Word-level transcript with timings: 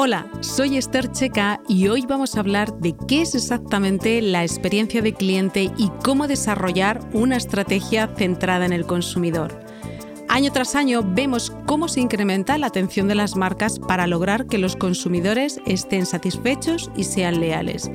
Hola, 0.00 0.28
soy 0.42 0.76
Esther 0.76 1.10
Checa 1.10 1.60
y 1.66 1.88
hoy 1.88 2.06
vamos 2.06 2.36
a 2.36 2.38
hablar 2.38 2.72
de 2.78 2.94
qué 3.08 3.22
es 3.22 3.34
exactamente 3.34 4.22
la 4.22 4.44
experiencia 4.44 5.02
de 5.02 5.12
cliente 5.12 5.72
y 5.76 5.90
cómo 6.04 6.28
desarrollar 6.28 7.00
una 7.12 7.36
estrategia 7.36 8.06
centrada 8.16 8.64
en 8.64 8.72
el 8.72 8.86
consumidor. 8.86 9.58
Año 10.28 10.52
tras 10.52 10.76
año 10.76 11.02
vemos 11.04 11.52
cómo 11.66 11.88
se 11.88 11.98
incrementa 11.98 12.58
la 12.58 12.68
atención 12.68 13.08
de 13.08 13.16
las 13.16 13.34
marcas 13.34 13.80
para 13.80 14.06
lograr 14.06 14.46
que 14.46 14.58
los 14.58 14.76
consumidores 14.76 15.60
estén 15.66 16.06
satisfechos 16.06 16.92
y 16.94 17.02
sean 17.02 17.40
leales. 17.40 17.90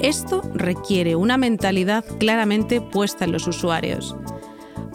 Esto 0.00 0.42
requiere 0.54 1.16
una 1.16 1.38
mentalidad 1.38 2.04
claramente 2.20 2.80
puesta 2.80 3.24
en 3.24 3.32
los 3.32 3.48
usuarios. 3.48 4.14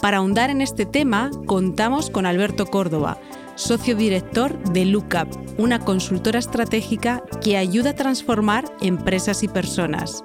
Para 0.01 0.17
ahondar 0.17 0.49
en 0.49 0.61
este 0.61 0.85
tema, 0.85 1.29
contamos 1.45 2.09
con 2.09 2.25
Alberto 2.25 2.65
Córdoba, 2.67 3.17
socio 3.55 3.95
director 3.95 4.57
de 4.71 4.85
Lookup, 4.85 5.29
una 5.57 5.79
consultora 5.79 6.39
estratégica 6.39 7.23
que 7.41 7.57
ayuda 7.57 7.91
a 7.91 7.95
transformar 7.95 8.65
empresas 8.81 9.43
y 9.43 9.47
personas. 9.47 10.23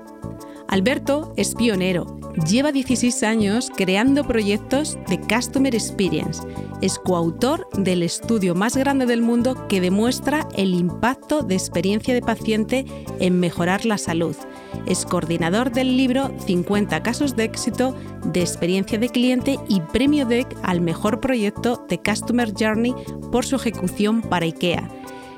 Alberto 0.69 1.33
es 1.38 1.55
pionero, 1.55 2.05
lleva 2.47 2.72
16 2.72 3.22
años 3.22 3.70
creando 3.74 4.22
proyectos 4.24 4.98
de 5.08 5.19
Customer 5.19 5.74
Experience. 5.74 6.42
Es 6.83 6.98
coautor 6.98 7.66
del 7.78 8.02
estudio 8.02 8.55
más 8.55 8.77
grande 8.77 9.06
del 9.06 9.22
mundo 9.22 9.66
que 9.69 9.80
demuestra 9.80 10.46
el 10.55 10.74
impacto 10.74 11.42
de 11.42 11.55
experiencia 11.55 12.12
de 12.12 12.20
paciente 12.20 12.84
en 13.19 13.41
mejorar 13.41 13.86
la 13.86 13.96
salud. 13.96 14.36
Es 14.84 15.06
coordinador 15.06 15.72
del 15.72 15.96
libro 15.96 16.30
50 16.44 17.02
casos 17.02 17.34
de 17.34 17.44
éxito 17.44 17.96
de 18.27 18.41
experiencia 18.42 18.98
de 18.98 19.08
cliente 19.08 19.58
y 19.69 19.80
premio 19.80 20.27
DEC 20.27 20.55
al 20.62 20.83
mejor 20.83 21.20
proyecto 21.20 21.86
de 21.89 21.98
Customer 21.98 22.52
Journey 22.52 22.94
por 23.33 23.46
su 23.46 23.56
ejecución 23.56 24.20
para 24.20 24.44
IKEA 24.44 24.86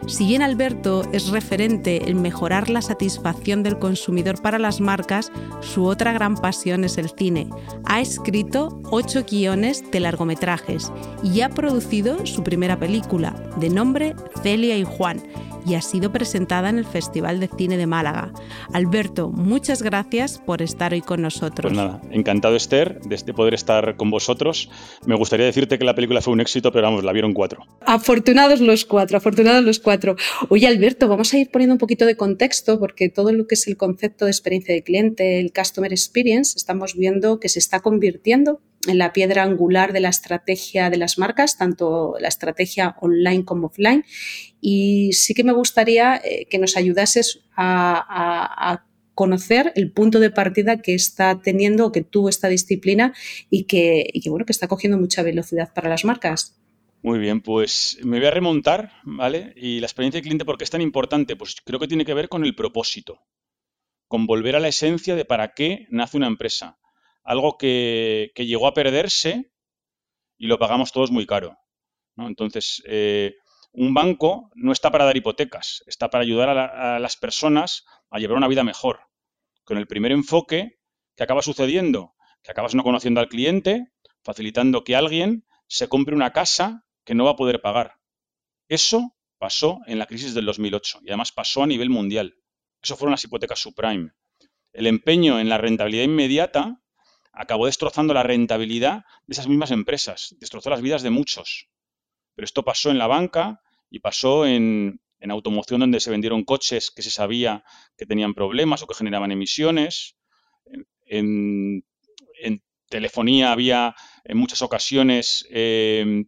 si 0.06 0.27
bien 0.27 0.43
Alberto 0.43 1.03
es 1.12 1.29
referente 1.29 2.11
en 2.11 2.23
mejorar 2.23 2.70
la 2.70 2.83
satisfacción 2.83 3.62
del 3.62 3.79
consumidor 3.79 4.41
para 4.41 4.59
las 4.59 4.81
marcas, 4.81 5.31
su 5.61 5.84
otra 5.84 6.12
gran 6.12 6.37
pasión 6.37 6.84
es 6.84 6.98
el 6.98 7.11
cine. 7.11 7.48
Ha 7.84 8.01
escrito 8.01 8.81
ocho 8.91 9.25
guiones 9.29 9.89
de 9.91 10.01
largometrajes 10.01 10.92
y 11.23 11.42
ha 11.42 11.48
producido 11.48 12.27
su 12.27 12.42
primera 12.42 12.79
película, 12.79 13.34
de 13.57 13.70
nombre 13.70 14.15
Celia 14.42 14.77
y 14.77 14.84
Juan, 14.84 15.23
y 15.66 15.75
ha 15.75 15.83
sido 15.83 16.12
presentada 16.12 16.68
en 16.68 16.79
el 16.79 16.85
Festival 16.85 17.40
de 17.40 17.48
Cine 17.48 17.77
de 17.77 17.86
Málaga. 17.86 18.33
Alberto, 18.73 19.30
muchas 19.30 19.83
gracias 19.83 20.39
por 20.39 20.62
estar 20.62 20.92
hoy 20.92 21.01
con 21.01 21.23
nosotros. 21.23 21.73
Pues 21.73 21.77
nada, 21.77 22.01
encantado 22.11 22.57
Esther 22.57 23.01
de 23.01 23.35
poder 23.35 23.55
estar 23.55 23.96
con 23.96 24.11
vosotros. 24.11 24.70
Me 25.07 25.14
gustaría 25.14 25.46
decirte 25.46 25.79
que 25.79 25.85
la 25.85 25.95
película 25.95 26.20
fue 26.20 26.33
un 26.33 26.40
éxito, 26.40 26.73
pero 26.73 26.86
vamos, 26.86 27.05
la 27.05 27.12
vieron 27.12 27.33
cuatro. 27.33 27.64
Afortunados 27.80 28.61
los 28.61 28.85
cuatro, 28.85 29.18
afortunados 29.18 29.64
los 29.64 29.79
cuatro. 29.79 30.17
Oye 30.48 30.67
Alberto, 30.67 31.08
vamos 31.08 31.33
a 31.35 31.39
ir 31.39 31.51
poniendo 31.51 31.74
un 31.74 31.79
poquito 31.79 32.06
de 32.06 32.17
contexto 32.17 32.79
porque 32.79 33.08
todo 33.08 33.33
lo 33.33 33.46
que 33.46 33.55
es 33.55 33.67
el 33.67 33.77
concepto 33.77 34.24
de 34.24 34.30
experiencia 34.30 34.74
de 34.74 34.83
cliente, 34.83 35.40
el 35.40 35.52
customer 35.52 35.92
experience, 35.92 36.55
estamos 36.56 36.95
viendo 36.95 37.40
que 37.40 37.48
se 37.48 37.58
está 37.58 37.80
convirtiendo 37.80 38.61
en 38.61 38.70
la 38.86 39.13
piedra 39.13 39.42
angular 39.42 39.92
de 39.92 40.01
la 40.01 40.08
estrategia 40.08 40.91
de 40.91 40.96
las 40.96 41.18
marcas, 41.18 41.58
tanto 41.58 42.14
la 42.18 42.29
estrategia 42.29 42.96
online 43.01 43.45
como 43.45 43.67
offline. 43.67 44.05
Y 44.61 45.13
sí 45.13 45.35
que 45.35 45.45
me 45.45 45.52
gustaría 45.52 46.17
eh, 46.17 46.46
que 46.48 46.58
nos 46.58 46.77
ayudases 46.77 47.41
a, 47.57 48.85
conocer 49.13 49.70
el 49.77 49.92
punto 49.92 50.18
de 50.18 50.30
partida 50.30 50.80
que 50.80 50.95
está 50.95 51.42
teniendo 51.42 51.92
que 51.92 52.01
tuvo 52.01 52.30
esta 52.30 52.48
disciplina 52.48 53.13
y 53.51 53.64
que, 53.64 54.11
bueno, 54.30 54.46
que 54.46 54.52
está 54.52 54.67
cogiendo 54.67 54.97
mucha 54.97 55.23
velocidad 55.23 55.74
para 55.74 55.91
las 55.91 56.07
marcas. 56.07 56.58
Muy 57.02 57.18
bien, 57.18 57.42
pues 57.42 57.98
me 58.02 58.17
voy 58.18 58.29
a 58.29 58.30
remontar, 58.30 58.92
¿vale? 59.05 59.52
Y 59.57 59.80
la 59.80 59.86
experiencia 59.86 60.18
de 60.18 60.23
cliente, 60.23 60.47
¿por 60.47 60.57
qué 60.57 60.64
es 60.64 60.70
tan 60.70 60.80
importante? 60.80 61.36
Pues 61.36 61.57
creo 61.62 61.79
que 61.79 61.89
tiene 61.89 62.07
que 62.07 62.14
ver 62.14 62.30
con 62.30 62.47
el 62.47 62.55
propósito, 62.55 63.18
con 64.08 64.27
volver 64.27 64.57
a 64.57 64.61
la 64.61 64.68
esencia 64.68 65.14
de 65.14 65.27
para 65.27 65.52
qué 65.52 65.86
nace 65.91 66.17
una 66.17 66.27
empresa 66.29 66.80
algo 67.23 67.57
que, 67.58 68.33
llegó 68.36 68.67
a 68.67 68.75
perderse 68.75 69.53
y 70.39 70.47
lo 70.47 70.58
pagamos 70.58 70.92
todos 70.92 71.11
muy 71.11 71.27
caro. 71.27 71.57
Entonces, 72.17 72.83
eh, 72.86 73.35
un 73.73 73.95
banco 73.95 74.51
no 74.55 74.73
está 74.73 74.91
para 74.91 75.05
dar 75.05 75.17
hipotecas, 75.17 75.83
está 75.86 76.11
para 76.11 76.23
ayudar 76.23 76.48
a, 76.51 76.98
las 76.98 77.17
personas 77.17 77.85
a 78.11 78.19
llevar 78.19 78.36
una 78.36 78.48
vida 78.48 78.64
mejor. 78.64 79.01
Con 79.64 79.79
el 79.79 79.86
primer 79.86 80.13
enfoque, 80.13 80.80
¿qué 81.17 81.23
acaba 81.23 81.42
sucediendo? 81.42 82.14
Que 82.42 82.51
acabas 82.51 82.75
no 82.75 82.83
conociendo 82.83 83.20
al 83.20 83.29
cliente, 83.29 83.92
facilitando 84.23 84.83
que 84.83 84.97
alguien 84.97 85.47
se 85.69 85.89
compre 85.89 86.14
una 86.14 86.33
casa 86.33 86.85
que 87.05 87.14
no 87.14 87.25
va 87.25 87.33
a 87.33 87.36
poder 87.36 87.61
pagar. 87.61 87.95
Eso 88.69 89.17
pasó 89.39 89.80
en 89.86 89.98
la 89.98 90.07
crisis 90.07 90.35
del 90.35 90.47
2008 90.47 91.01
y 91.03 91.09
además 91.09 91.33
pasó 91.33 91.63
a 91.63 91.67
nivel 91.67 91.91
mundial. 91.91 92.36
Eso 92.83 92.97
fueron 92.97 93.13
las 93.13 93.25
hipotecas 93.25 93.59
subprime. 93.59 94.13
El 94.73 94.86
empeño 94.86 95.39
en 95.41 95.48
la 95.48 95.59
rentabilidad 95.59 96.05
inmediata 96.05 96.80
acabó 97.40 97.64
destrozando 97.64 98.12
la 98.12 98.23
rentabilidad 98.23 99.06
de 99.27 99.33
esas 99.33 99.48
mismas 99.48 99.70
empresas, 99.70 100.36
destrozó 100.40 100.68
las 100.68 100.83
vidas 100.83 101.02
de 101.02 101.08
muchos. 101.08 101.70
Pero 102.34 102.45
esto 102.45 102.62
pasó 102.64 102.90
en 102.90 102.98
la 102.98 103.06
banca 103.06 103.62
y 103.89 104.01
pasó 104.01 104.45
en, 104.45 105.01
automoción 105.27 105.80
donde 105.80 106.00
se 106.00 106.11
vendieron 106.11 106.45
coches 106.45 106.90
que 106.90 107.00
se 107.00 107.11
sabía 107.11 107.64
que 107.96 108.05
tenían 108.05 108.34
problemas 108.34 108.83
o 108.83 108.86
que 108.86 108.95
generaban 108.95 109.33
emisiones. 109.33 110.17
En, 111.06 111.83
telefonía 112.90 113.52
había 113.52 113.95
en 114.24 114.36
muchas 114.36 114.62
ocasiones 114.62 115.46
em, 115.50 116.27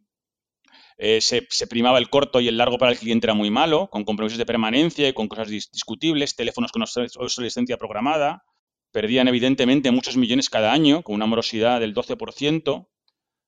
eh, 0.97 1.21
se, 1.21 1.47
se, 1.51 1.67
primaba 1.67 1.99
el 1.99 2.09
corto 2.09 2.41
y 2.41 2.47
el 2.47 2.57
largo 2.57 2.79
para 2.79 2.93
el 2.93 2.99
cliente 2.99 3.27
era 3.27 3.35
muy 3.35 3.51
malo, 3.51 3.91
con 3.91 4.05
compromisos 4.05 4.39
de 4.39 4.47
permanencia 4.47 5.09
y 5.09 5.13
con 5.13 5.27
cosas 5.27 5.49
discutibles, 5.49 6.37
teléfonos 6.37 6.71
con 6.71 6.83
obsolescencia 6.83 7.77
programada 7.77 8.45
perdían 8.93 9.29
evidentemente 9.29 9.91
muchos 9.91 10.17
millones 10.17 10.51
cada 10.51 10.73
año, 10.73 11.03
con 11.03 11.15
una 11.15 11.27
morosidad 11.27 11.81
del 11.81 11.95
12%, 11.95 12.89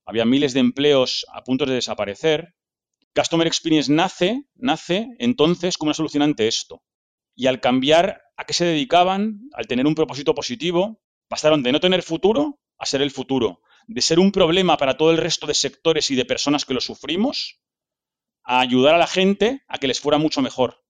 había 0.05 0.25
miles 0.25 0.53
de 0.53 0.59
empleos 0.59 1.25
a 1.31 1.43
punto 1.43 1.65
de 1.65 1.75
desaparecer. 1.75 2.55
Customer 3.15 3.47
Experience 3.47 3.91
nace, 3.91 4.43
nace 4.55 5.07
entonces 5.19 5.77
como 5.77 5.89
una 5.89 5.95
solución 5.95 6.23
ante 6.23 6.47
esto. 6.47 6.83
Y 7.35 7.47
al 7.47 7.59
cambiar 7.61 8.21
a 8.37 8.45
qué 8.45 8.53
se 8.53 8.65
dedicaban, 8.65 9.49
al 9.53 9.67
tener 9.67 9.87
un 9.87 9.95
propósito 9.95 10.35
positivo, 10.35 11.01
pasaron 11.27 11.63
de 11.63 11.71
no 11.71 11.79
tener 11.79 12.03
futuro 12.03 12.59
a 12.77 12.85
ser 12.85 13.01
el 13.01 13.11
futuro, 13.11 13.61
de 13.87 14.01
ser 14.01 14.19
un 14.19 14.31
problema 14.31 14.77
para 14.77 14.97
todo 14.97 15.11
el 15.11 15.17
resto 15.17 15.47
de 15.47 15.53
sectores 15.53 16.11
y 16.11 16.15
de 16.15 16.25
personas 16.25 16.65
que 16.65 16.73
lo 16.73 16.81
sufrimos, 16.81 17.61
a 18.43 18.59
ayudar 18.59 18.95
a 18.95 18.99
la 18.99 19.07
gente 19.07 19.63
a 19.67 19.77
que 19.77 19.87
les 19.87 19.99
fuera 19.99 20.17
mucho 20.17 20.41
mejor, 20.41 20.83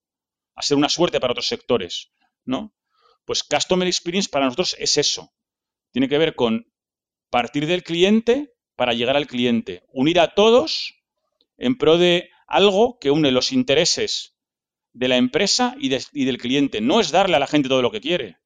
a 0.56 0.62
ser 0.62 0.78
una 0.78 0.90
suerte 0.90 1.20
para 1.20 1.32
otros 1.32 1.48
sectores, 1.48 2.12
¿no? 2.44 2.74
Pues 3.26 3.44
Customer 3.44 3.88
Experience 3.88 4.30
para 4.30 4.46
nosotros 4.46 4.76
es 4.80 4.98
eso. 4.98 5.34
Tiene 5.92 6.08
que 6.08 6.18
ver 6.18 6.36
con 6.36 6.72
partir 7.30 7.66
del 7.68 7.84
cliente 7.84 8.54
para 8.76 8.94
llegar 8.94 9.18
al 9.18 9.28
cliente, 9.28 9.84
unir 9.92 10.20
a 10.20 10.34
todos 10.34 10.96
en 11.58 11.78
pro 11.78 11.98
de 11.98 12.30
algo 12.48 13.00
que 13.00 13.12
une 13.12 13.32
los 13.32 13.52
intereses 13.52 14.36
de 14.94 15.08
la 15.08 15.18
empresa 15.18 15.76
y, 15.80 15.90
del 15.90 16.38
cliente. 16.38 16.82
No 16.82 17.00
es 17.00 17.12
darle 17.12 17.36
a 17.36 17.40
la 17.40 17.48
gente 17.48 17.70
todo 17.70 17.82
lo 17.82 17.92
que 17.92 18.02
quiere, 18.02 18.38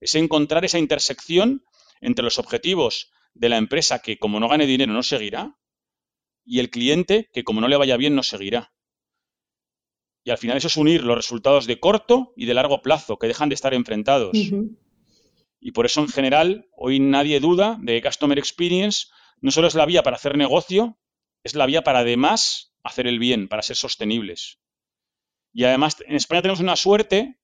es 0.00 0.14
encontrar 0.14 0.64
esa 0.64 0.78
intersección 0.78 1.64
entre 2.00 2.24
los 2.24 2.38
objetivos 2.38 3.10
de 3.34 3.48
la 3.48 3.58
empresa 3.58 4.00
que 4.00 4.18
como 4.18 4.40
no 4.40 4.48
gane 4.48 4.66
dinero 4.66 4.92
no 4.92 5.02
seguirá 5.02 5.56
y 6.44 6.58
el 6.58 6.70
cliente 6.70 7.28
que 7.32 7.44
como 7.44 7.60
no 7.60 7.68
le 7.68 7.76
vaya 7.76 7.96
bien 7.96 8.14
no 8.14 8.22
seguirá. 8.22 8.72
Y 10.22 10.30
al 10.30 10.38
final 10.38 10.56
eso 10.56 10.68
es 10.68 10.76
unir 10.76 11.02
los 11.02 11.16
resultados 11.16 11.66
de 11.66 11.80
corto 11.80 12.32
y 12.36 12.46
de 12.46 12.54
largo 12.54 12.82
plazo, 12.82 13.18
que 13.18 13.26
dejan 13.26 13.48
de 13.48 13.54
estar 13.54 13.72
enfrentados. 13.74 14.32
Y 15.60 15.72
por 15.72 15.86
eso, 15.86 16.00
en 16.00 16.08
general, 16.08 16.68
hoy 16.76 17.00
nadie 17.00 17.40
duda 17.40 17.78
de 17.80 18.00
que 18.00 18.08
Customer 18.08 18.38
Experience 18.38 19.08
no 19.40 19.50
solo 19.50 19.68
es 19.68 19.74
la 19.74 19.86
vía 19.86 20.02
para 20.02 20.16
hacer 20.16 20.36
negocio, 20.36 20.98
es 21.42 21.54
la 21.54 21.66
vía 21.66 21.82
para 21.82 22.00
además 22.00 22.74
hacer 22.82 23.06
el 23.06 23.18
bien, 23.18 23.48
para 23.48 23.62
ser 23.62 23.76
sostenibles. 23.76 24.58
Y 25.52 25.64
además 25.64 25.96
en 26.06 26.16
España 26.16 26.42
tenemos 26.42 26.60
una 26.60 26.76
suerte 26.76 27.38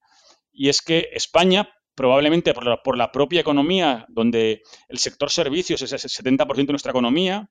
y 0.53 0.69
es 0.69 0.81
que 0.81 1.11
España, 1.13 1.69
probablemente 1.95 2.55
por 2.55 2.97
la, 2.97 3.13
propia 3.13 3.41
economía, 3.41 4.07
donde 4.09 4.63
el 4.89 4.99
sector 4.99 5.31
servicios 5.31 5.83
es 5.83 5.93
el 5.93 5.99
70% 5.99 6.55
de 6.55 6.73
nuestra 6.73 6.91
economía, 6.91 7.51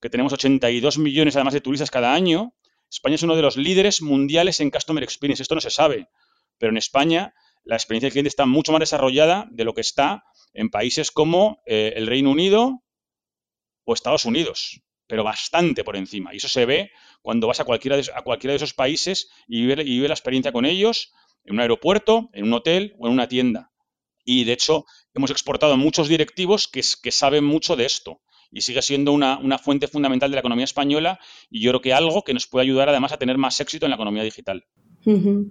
que 0.00 0.10
tenemos 0.10 0.32
82 0.32 0.98
millones 0.98 1.36
además 1.36 1.54
de 1.54 1.60
turistas 1.60 1.90
cada 1.90 2.12
año, 2.12 2.54
España 2.94 3.16
es 3.16 3.24
uno 3.24 3.34
de 3.34 3.42
los 3.42 3.56
líderes 3.56 4.02
mundiales 4.02 4.60
en 4.60 4.70
Customer 4.70 5.02
Experience. 5.02 5.42
Esto 5.42 5.56
no 5.56 5.60
se 5.60 5.70
sabe, 5.70 6.06
pero 6.58 6.70
en 6.70 6.76
España 6.76 7.34
la 7.64 7.74
experiencia 7.74 8.06
del 8.06 8.12
cliente 8.12 8.28
está 8.28 8.46
mucho 8.46 8.70
más 8.70 8.78
desarrollada 8.78 9.48
de 9.50 9.64
lo 9.64 9.74
que 9.74 9.80
está 9.80 10.22
en 10.52 10.70
países 10.70 11.10
como 11.10 11.60
eh, 11.66 11.94
el 11.96 12.06
Reino 12.06 12.30
Unido 12.30 12.84
o 13.84 13.94
Estados 13.94 14.26
Unidos, 14.26 14.80
pero 15.08 15.24
bastante 15.24 15.82
por 15.82 15.96
encima. 15.96 16.32
Y 16.32 16.36
eso 16.36 16.48
se 16.48 16.66
ve 16.66 16.92
cuando 17.20 17.48
vas 17.48 17.58
a 17.58 17.64
cualquiera 17.64 17.96
de, 17.96 18.04
a 18.12 18.54
esos 18.54 18.74
países 18.74 19.28
y 19.48 19.62
vives 19.62 19.84
y 19.84 19.98
la 20.06 20.14
experiencia 20.14 20.52
con 20.52 20.64
ellos 20.64 21.12
en 21.44 21.54
un 21.54 21.62
aeropuerto, 21.62 22.30
en 22.32 22.44
un 22.44 22.52
hotel 22.52 22.94
o 23.00 23.08
en 23.08 23.12
una 23.12 23.26
tienda. 23.26 23.72
Y 24.24 24.44
de 24.44 24.52
hecho, 24.52 24.86
hemos 25.14 25.32
exportado 25.32 25.76
muchos 25.76 26.06
directivos 26.06 26.68
que, 26.68 26.82
que 27.02 27.10
saben 27.10 27.44
mucho 27.44 27.74
de 27.74 27.86
esto 27.86 28.20
y 28.52 28.60
sigue 28.60 28.82
siendo 28.82 29.12
una, 29.12 29.58
fuente 29.58 29.88
fundamental 29.88 30.30
de 30.30 30.36
la 30.36 30.40
economía 30.40 30.64
española 30.64 31.18
y 31.50 31.60
yo 31.60 31.70
creo 31.70 31.80
que 31.80 31.92
algo 31.92 32.22
que 32.22 32.34
nos 32.34 32.46
puede 32.46 32.64
ayudar 32.64 32.88
además 32.88 33.12
a 33.12 33.18
tener 33.18 33.38
más 33.38 33.60
éxito 33.60 33.86
en 33.86 33.90
la 33.90 33.96
economía 33.96 34.22
digital. 34.22 34.64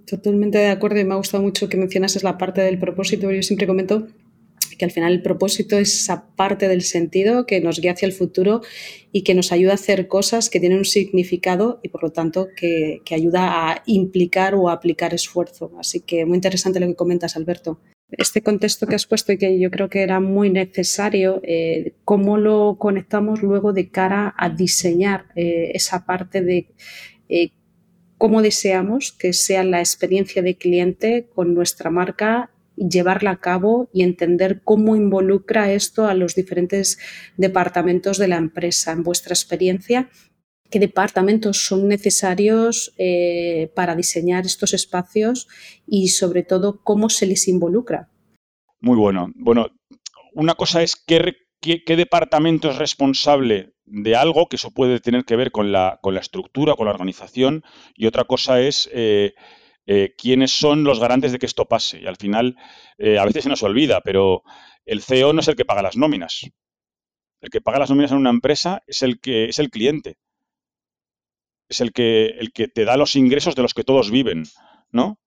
totalmente 0.06 0.58
de 0.58 0.68
acuerdo 0.68 1.00
y 1.00 1.04
me 1.04 1.14
ha 1.14 1.16
gustado 1.16 1.42
mucho 1.42 1.68
que 1.68 1.76
mencionas 1.76 2.22
la 2.22 2.38
parte 2.38 2.60
del 2.60 2.78
propósito. 2.78 3.30
Yo 3.30 3.42
siempre 3.42 3.66
comento 3.66 4.06
que 4.78 4.84
al 4.84 4.90
final 4.90 5.12
el 5.12 5.22
propósito 5.22 5.78
es 5.78 6.02
esa 6.02 6.26
parte 6.34 6.68
del 6.68 6.82
sentido 6.82 7.46
que 7.46 7.60
nos 7.60 7.80
guía 7.80 7.92
hacia 7.92 8.06
el 8.06 8.12
futuro 8.12 8.62
y 9.12 9.22
que 9.22 9.34
nos 9.34 9.52
ayuda 9.52 9.72
a 9.72 9.74
hacer 9.74 10.08
cosas 10.08 10.50
que 10.50 10.60
tienen 10.60 10.78
un 10.78 10.84
significado 10.84 11.80
y 11.82 11.88
por 11.88 12.02
lo 12.02 12.10
tanto 12.10 12.48
que, 12.56 13.00
que 13.04 13.14
ayuda 13.14 13.70
a 13.70 13.82
implicar 13.86 14.54
o 14.54 14.68
a 14.68 14.72
aplicar 14.72 15.14
esfuerzo. 15.14 15.72
Así 15.78 16.00
que 16.00 16.24
muy 16.24 16.36
interesante 16.36 16.80
lo 16.80 16.86
que 16.86 16.96
comentas, 16.96 17.36
Alberto 17.36 17.78
este 18.18 18.42
contexto 18.42 18.86
que 18.86 18.94
has 18.94 19.06
puesto 19.06 19.32
y 19.32 19.38
que 19.38 19.58
yo 19.58 19.70
creo 19.70 19.88
que 19.88 20.02
era 20.02 20.20
muy 20.20 20.50
necesario, 20.50 21.40
eh, 21.44 21.94
cómo 22.04 22.38
lo 22.38 22.76
conectamos 22.78 23.42
luego 23.42 23.72
de 23.72 23.90
cara 23.90 24.34
a 24.36 24.48
diseñar 24.48 25.26
eh, 25.36 25.72
esa 25.74 26.04
parte 26.04 26.42
de 26.42 26.68
eh, 27.28 27.50
cómo 28.18 28.42
deseamos 28.42 29.12
que 29.12 29.32
sea 29.32 29.64
la 29.64 29.80
experiencia 29.80 30.42
de 30.42 30.56
cliente 30.56 31.28
con 31.34 31.54
nuestra 31.54 31.90
marca 31.90 32.50
llevarla 32.76 33.30
a 33.30 33.40
cabo 33.40 33.88
y 33.92 34.02
entender 34.02 34.60
cómo 34.64 34.96
involucra 34.96 35.72
esto 35.72 36.06
a 36.06 36.14
los 36.14 36.34
diferentes 36.34 36.98
departamentos 37.36 38.18
de 38.18 38.28
la 38.28 38.36
empresa. 38.36 38.92
En 38.92 39.02
vuestra 39.02 39.32
experiencia, 39.32 40.08
qué 40.70 40.78
departamentos 40.78 41.64
son 41.64 41.88
necesarios 41.88 42.92
eh, 42.98 43.70
para 43.74 43.94
diseñar 43.94 44.44
estos 44.46 44.74
espacios 44.74 45.48
y 45.86 46.08
sobre 46.08 46.42
todo 46.42 46.80
cómo 46.82 47.10
se 47.10 47.26
les 47.26 47.48
involucra. 47.48 48.08
Muy 48.80 48.96
bueno. 48.96 49.30
Bueno, 49.36 49.68
una 50.32 50.54
cosa 50.54 50.82
es 50.82 50.96
qué, 50.96 51.34
departamento 51.86 52.70
es 52.70 52.78
responsable 52.78 53.74
de 53.84 54.16
algo, 54.16 54.48
que 54.48 54.56
eso 54.56 54.70
puede 54.70 55.00
tener 55.00 55.24
que 55.24 55.36
ver 55.36 55.52
con 55.52 55.70
la, 55.70 55.98
con 56.02 56.14
la 56.14 56.20
estructura, 56.20 56.74
con 56.74 56.86
la 56.86 56.92
organización, 56.92 57.62
y 57.94 58.06
otra 58.06 58.24
cosa 58.24 58.60
es 58.60 58.88
eh, 58.92 59.34
eh, 59.86 60.14
quiénes 60.16 60.52
son 60.52 60.84
los 60.84 60.98
garantes 60.98 61.32
de 61.32 61.38
que 61.38 61.46
esto 61.46 61.66
pase. 61.66 62.00
Y 62.00 62.06
al 62.06 62.16
final, 62.16 62.56
a 62.98 63.24
veces 63.24 63.44
se 63.44 63.48
nos 63.48 63.62
olvida, 63.62 64.00
pero 64.00 64.42
el 64.86 65.02
CEO 65.02 65.32
no 65.32 65.40
es 65.40 65.48
el 65.48 65.56
que 65.56 65.64
paga 65.64 65.82
las 65.82 65.96
nóminas. 65.96 66.50
El 67.40 67.50
que 67.50 67.60
paga 67.60 67.78
las 67.78 67.90
nóminas 67.90 68.12
en 68.12 68.18
una 68.18 68.30
empresa 68.30 68.82
es 68.86 69.02
el 69.02 69.20
que 69.20 69.44
es 69.44 69.58
el 69.58 69.70
cliente 69.70 70.16
es 71.68 71.80
el 71.80 71.92
que, 71.92 72.26
el 72.38 72.52
que 72.52 72.68
te 72.68 72.84
da 72.84 72.96
los 72.96 73.16
ingresos 73.16 73.54
de 73.54 73.62
los 73.62 73.74
que 73.74 73.84
todos 73.84 74.10
viven, 74.10 74.44
¿no? 74.92 75.18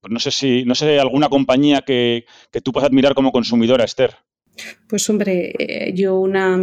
Pues 0.00 0.12
no 0.12 0.20
sé 0.20 0.30
si, 0.30 0.64
no 0.64 0.74
sé, 0.74 0.98
alguna 1.00 1.28
compañía 1.28 1.82
que, 1.82 2.24
tú 2.62 2.72
puedas 2.72 2.88
admirar 2.88 3.14
como 3.14 3.32
consumidora, 3.32 3.84
Esther. 3.84 4.16
Pues 4.88 5.08
hombre, 5.10 5.54
eh, 5.58 5.92
yo 5.94 6.18
una 6.18 6.56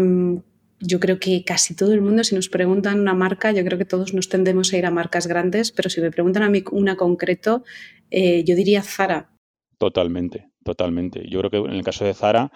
yo 0.80 1.00
creo 1.00 1.20
que 1.20 1.44
casi 1.44 1.76
todo 1.76 1.94
el 1.94 2.02
mundo, 2.02 2.24
si 2.24 2.36
nos 2.36 2.50
preguntan 2.50 3.00
una 3.00 3.14
marca, 3.14 3.52
yo 3.52 3.64
creo 3.64 3.78
que 3.78 3.86
todos 3.86 4.14
nos 4.14 4.30
tendemos 4.30 4.74
a 4.74 4.78
ir 4.78 4.86
a 4.86 4.92
marcas 4.92 5.28
grandes, 5.28 5.72
pero 5.72 5.90
si 5.90 6.02
me 6.02 6.12
preguntan 6.12 6.44
a 6.44 6.50
mí 6.50 6.64
una 6.72 6.96
concreto, 6.96 7.64
eh, 8.12 8.44
yo 8.44 8.56
diría 8.56 8.82
Zara. 8.84 9.30
Totalmente, 9.78 10.50
totalmente. 10.64 11.28
Yo 11.30 11.40
creo 11.40 11.52
que 11.52 11.58
en 11.58 11.76
el 11.76 11.84
caso 11.84 12.06
de 12.06 12.14
Zara, 12.14 12.52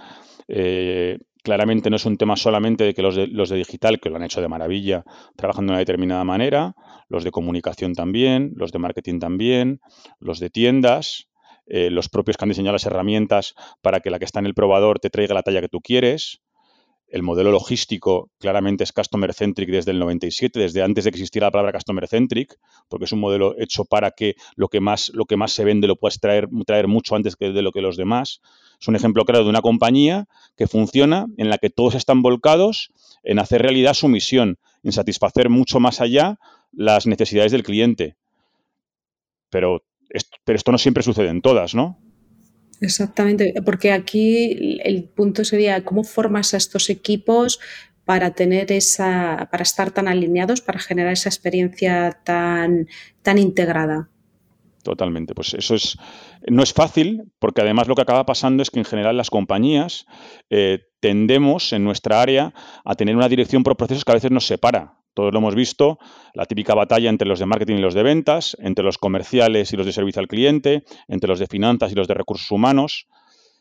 eh, 0.48 1.20
Claramente 1.44 1.90
no 1.90 1.96
es 1.96 2.06
un 2.06 2.18
tema 2.18 2.36
solamente 2.36 2.84
de 2.84 2.94
que 2.94 3.02
los 3.02 3.16
de, 3.16 3.28
los 3.28 3.50
de 3.50 3.58
digital, 3.58 4.00
que 4.00 4.10
lo 4.10 4.18
han 4.18 4.24
hecho 4.24 4.42
de 4.42 4.50
maravilla, 4.50 5.04
trabajando 5.38 5.72
de 5.72 5.76
una 5.76 5.80
determinada 5.80 6.24
manera, 6.24 6.76
los 7.08 7.24
de 7.24 7.32
comunicación 7.32 7.94
también, 7.94 8.52
los 8.56 8.72
de 8.72 8.80
marketing 8.80 9.20
también, 9.20 9.80
los 10.20 10.40
de 10.40 10.50
tiendas, 10.50 11.30
eh, 11.66 11.90
los 11.92 12.10
propios 12.10 12.36
que 12.36 12.46
han 12.46 12.50
diseñado 12.50 12.74
las 12.74 12.86
herramientas 12.86 13.54
para 13.82 14.00
que 14.00 14.10
la 14.10 14.20
que 14.20 14.26
está 14.26 14.40
en 14.40 14.48
el 14.48 14.56
probador 14.56 15.00
te 15.00 15.10
traiga 15.10 15.36
la 15.36 15.44
talla 15.44 15.62
que 15.62 15.70
tú 15.70 15.80
quieres. 15.82 16.42
El 17.10 17.24
modelo 17.24 17.52
logístico 17.52 18.30
claramente 18.38 18.84
es 18.84 18.92
customer 18.92 19.34
centric 19.34 19.70
desde 19.70 19.92
el 19.92 20.00
97, 20.00 20.60
desde 20.60 20.84
antes 20.84 21.04
de 21.04 21.12
que 21.12 21.18
existiera 21.18 21.48
la 21.48 21.52
palabra 21.52 21.74
customer 21.74 22.08
centric, 22.08 22.60
porque 22.88 23.06
es 23.06 23.12
un 23.12 23.20
modelo 23.20 23.56
hecho 23.58 23.84
para 23.84 24.12
que 24.12 24.36
lo 24.56 24.68
que 24.68 24.80
más, 24.80 25.12
lo 25.16 25.26
que 25.26 25.36
más 25.36 25.52
se 25.52 25.64
vende 25.64 25.88
lo 25.88 25.96
puedas 25.96 26.20
traer, 26.20 26.48
traer 26.68 26.88
mucho 26.88 27.16
antes 27.16 27.36
que 27.36 27.52
de 27.52 27.62
lo 27.64 27.72
que 27.72 27.82
los 27.82 27.98
demás. 27.98 28.42
Es 28.80 28.88
un 28.88 28.96
ejemplo 28.96 29.26
claro 29.26 29.44
de 29.44 29.50
una 29.50 29.62
compañía 29.62 30.28
que 30.56 30.68
funciona, 30.68 31.26
en 31.38 31.50
la 31.50 31.58
que 31.58 31.72
todos 31.72 31.96
están 31.96 32.22
volcados 32.22 32.92
en 33.24 33.40
hacer 33.40 33.64
realidad 33.64 33.96
su 33.96 34.08
misión, 34.08 34.60
en 34.84 34.92
satisfacer 34.92 35.50
mucho 35.50 35.80
más 35.80 36.02
allá 36.02 36.38
las 36.72 37.08
necesidades 37.08 37.52
del 37.52 37.64
cliente. 37.64 38.18
Pero, 39.50 39.84
pero 40.44 40.56
esto 40.56 40.72
no 40.72 40.78
siempre 40.78 41.02
sucede 41.02 41.30
en 41.30 41.42
todas, 41.42 41.74
¿no? 41.74 41.98
Exactamente, 42.82 43.54
porque 43.66 43.92
aquí 43.92 44.80
el 44.84 45.04
punto 45.04 45.44
sería 45.44 45.84
cómo 45.84 46.04
formas 46.04 46.54
a 46.54 46.58
estos 46.58 46.90
equipos 46.90 47.60
para 48.06 48.32
tener 48.32 48.72
esa, 48.72 49.50
para 49.52 49.64
estar 49.64 49.92
tan 49.92 50.08
alineados, 50.08 50.62
para 50.62 50.80
generar 50.80 51.14
esa 51.14 51.30
experiencia 51.30 52.20
tan, 52.24 52.88
tan 53.22 53.38
integrada. 53.38 54.10
Totalmente, 54.82 55.36
pues 55.36 55.54
eso 55.54 55.76
es, 55.76 55.98
no 56.48 56.64
es 56.64 56.74
fácil, 56.74 57.24
porque 57.38 57.62
además 57.62 57.88
lo 57.88 57.96
que 57.96 58.02
acaba 58.02 58.26
pasando 58.26 58.64
es 58.64 58.72
que 58.72 58.80
en 58.80 58.86
general 58.86 59.18
las 59.18 59.30
compañías 59.30 60.06
eh, 60.50 60.80
tendemos 61.02 61.74
en 61.74 61.84
nuestra 61.84 62.22
área 62.22 62.54
a 62.86 62.96
tener 62.96 63.16
una 63.16 63.28
dirección 63.28 63.62
por 63.62 63.76
procesos 63.76 64.06
que 64.06 64.12
a 64.12 64.16
veces 64.16 64.32
nos 64.32 64.48
separa. 64.48 64.99
Todos 65.14 65.34
lo 65.34 65.40
hemos 65.40 65.56
visto, 65.56 65.98
la 66.34 66.46
típica 66.46 66.76
batalla 66.76 67.10
entre 67.10 67.28
los 67.28 67.40
de 67.40 67.46
marketing 67.46 67.76
y 67.76 67.82
los 67.82 67.94
de 67.94 68.04
ventas, 68.04 68.56
entre 68.60 68.86
los 68.86 68.98
comerciales 68.98 69.74
y 69.74 69.78
los 69.78 69.86
de 69.86 69.92
servicio 69.92 70.20
al 70.22 70.28
cliente, 70.28 70.84
entre 71.08 71.28
los 71.28 71.40
de 71.40 71.48
finanzas 71.48 71.92
y 71.92 71.96
los 71.96 72.08
de 72.08 72.14
recursos 72.14 72.50
humanos. 72.52 73.08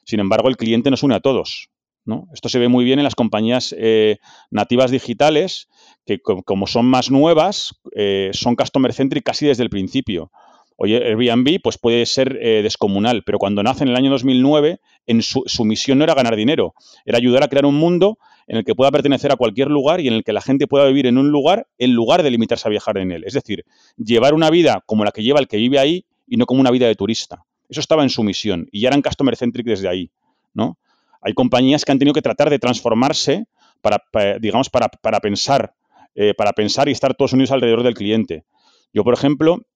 Sin 0.04 0.20
embargo, 0.20 0.48
el 0.48 0.56
cliente 0.56 0.90
nos 0.90 1.02
une 1.02 1.14
a 1.14 1.20
todos. 1.20 1.70
¿no? 2.04 2.26
Esto 2.32 2.48
se 2.48 2.58
ve 2.58 2.68
muy 2.68 2.84
bien 2.84 2.98
en 2.98 3.04
las 3.04 3.14
compañías 3.14 3.74
eh, 3.78 4.16
nativas 4.50 4.90
digitales, 4.90 5.68
que 6.06 6.18
como 6.20 6.66
son 6.66 6.86
más 6.86 7.10
nuevas, 7.10 7.74
eh, 7.94 8.30
son 8.32 8.56
customer 8.56 8.92
centric 8.94 9.24
casi 9.24 9.46
desde 9.46 9.62
el 9.62 9.70
principio. 9.70 10.30
Oye, 10.80 11.04
Airbnb 11.04 11.60
pues 11.60 11.76
puede 11.76 12.06
ser 12.06 12.38
eh, 12.40 12.62
descomunal, 12.62 13.24
pero 13.24 13.40
cuando 13.40 13.64
nace 13.64 13.82
en 13.82 13.90
el 13.90 13.96
año 13.96 14.12
2009, 14.12 14.78
en 15.08 15.22
su, 15.22 15.42
misión 15.64 15.98
no 15.98 16.04
era 16.04 16.14
ganar 16.14 16.36
dinero, 16.36 16.72
era 17.04 17.18
ayudar 17.18 17.42
a 17.42 17.48
crear 17.48 17.66
un 17.66 17.74
mundo 17.74 18.16
en 18.46 18.58
el 18.58 18.64
que 18.64 18.76
pueda 18.76 18.92
pertenecer 18.92 19.32
a 19.32 19.36
cualquier 19.36 19.70
lugar 19.70 20.00
y 20.00 20.06
en 20.06 20.14
el 20.14 20.22
que 20.22 20.32
la 20.32 20.40
gente 20.40 20.68
pueda 20.68 20.86
vivir 20.86 21.06
en 21.06 21.18
un 21.18 21.30
lugar 21.30 21.66
en 21.78 21.94
lugar 21.94 22.22
de 22.22 22.30
limitarse 22.30 22.68
a 22.68 22.70
viajar 22.70 22.96
en 22.98 23.10
él. 23.10 23.24
Es 23.26 23.32
decir, 23.32 23.64
llevar 23.96 24.34
una 24.34 24.50
vida 24.50 24.84
como 24.86 25.04
la 25.04 25.10
que 25.10 25.24
lleva 25.24 25.40
el 25.40 25.48
que 25.48 25.56
vive 25.56 25.80
ahí 25.80 26.04
y 26.28 26.36
no 26.36 26.46
como 26.46 26.60
una 26.60 26.70
vida 26.70 26.86
de 26.86 26.94
turista. 26.94 27.44
Eso 27.68 27.80
estaba 27.80 28.04
en 28.04 28.08
su 28.08 28.22
misión 28.22 28.68
y 28.70 28.82
ya 28.82 28.88
eran 28.88 29.02
customer 29.02 29.34
centric 29.34 29.66
desde 29.66 29.88
ahí, 29.88 30.12
¿no? 30.54 30.78
Hay 31.20 31.34
compañías 31.34 31.84
que 31.84 31.90
han 31.90 31.98
tenido 31.98 32.14
que 32.14 32.22
tratar 32.22 32.50
de 32.50 32.60
transformarse 32.60 33.46
para, 33.80 34.00
digamos, 34.38 34.70
para, 34.70 34.88
pensar, 35.20 35.74
eh, 36.14 36.34
para 36.34 36.52
pensar 36.52 36.88
y 36.88 36.92
estar 36.92 37.16
todos 37.16 37.32
unidos 37.32 37.50
alrededor 37.50 37.82
del 37.82 37.94
cliente. 37.94 38.44
Yo, 38.92 39.02
por 39.02 39.14
ejemplo, 39.14 39.66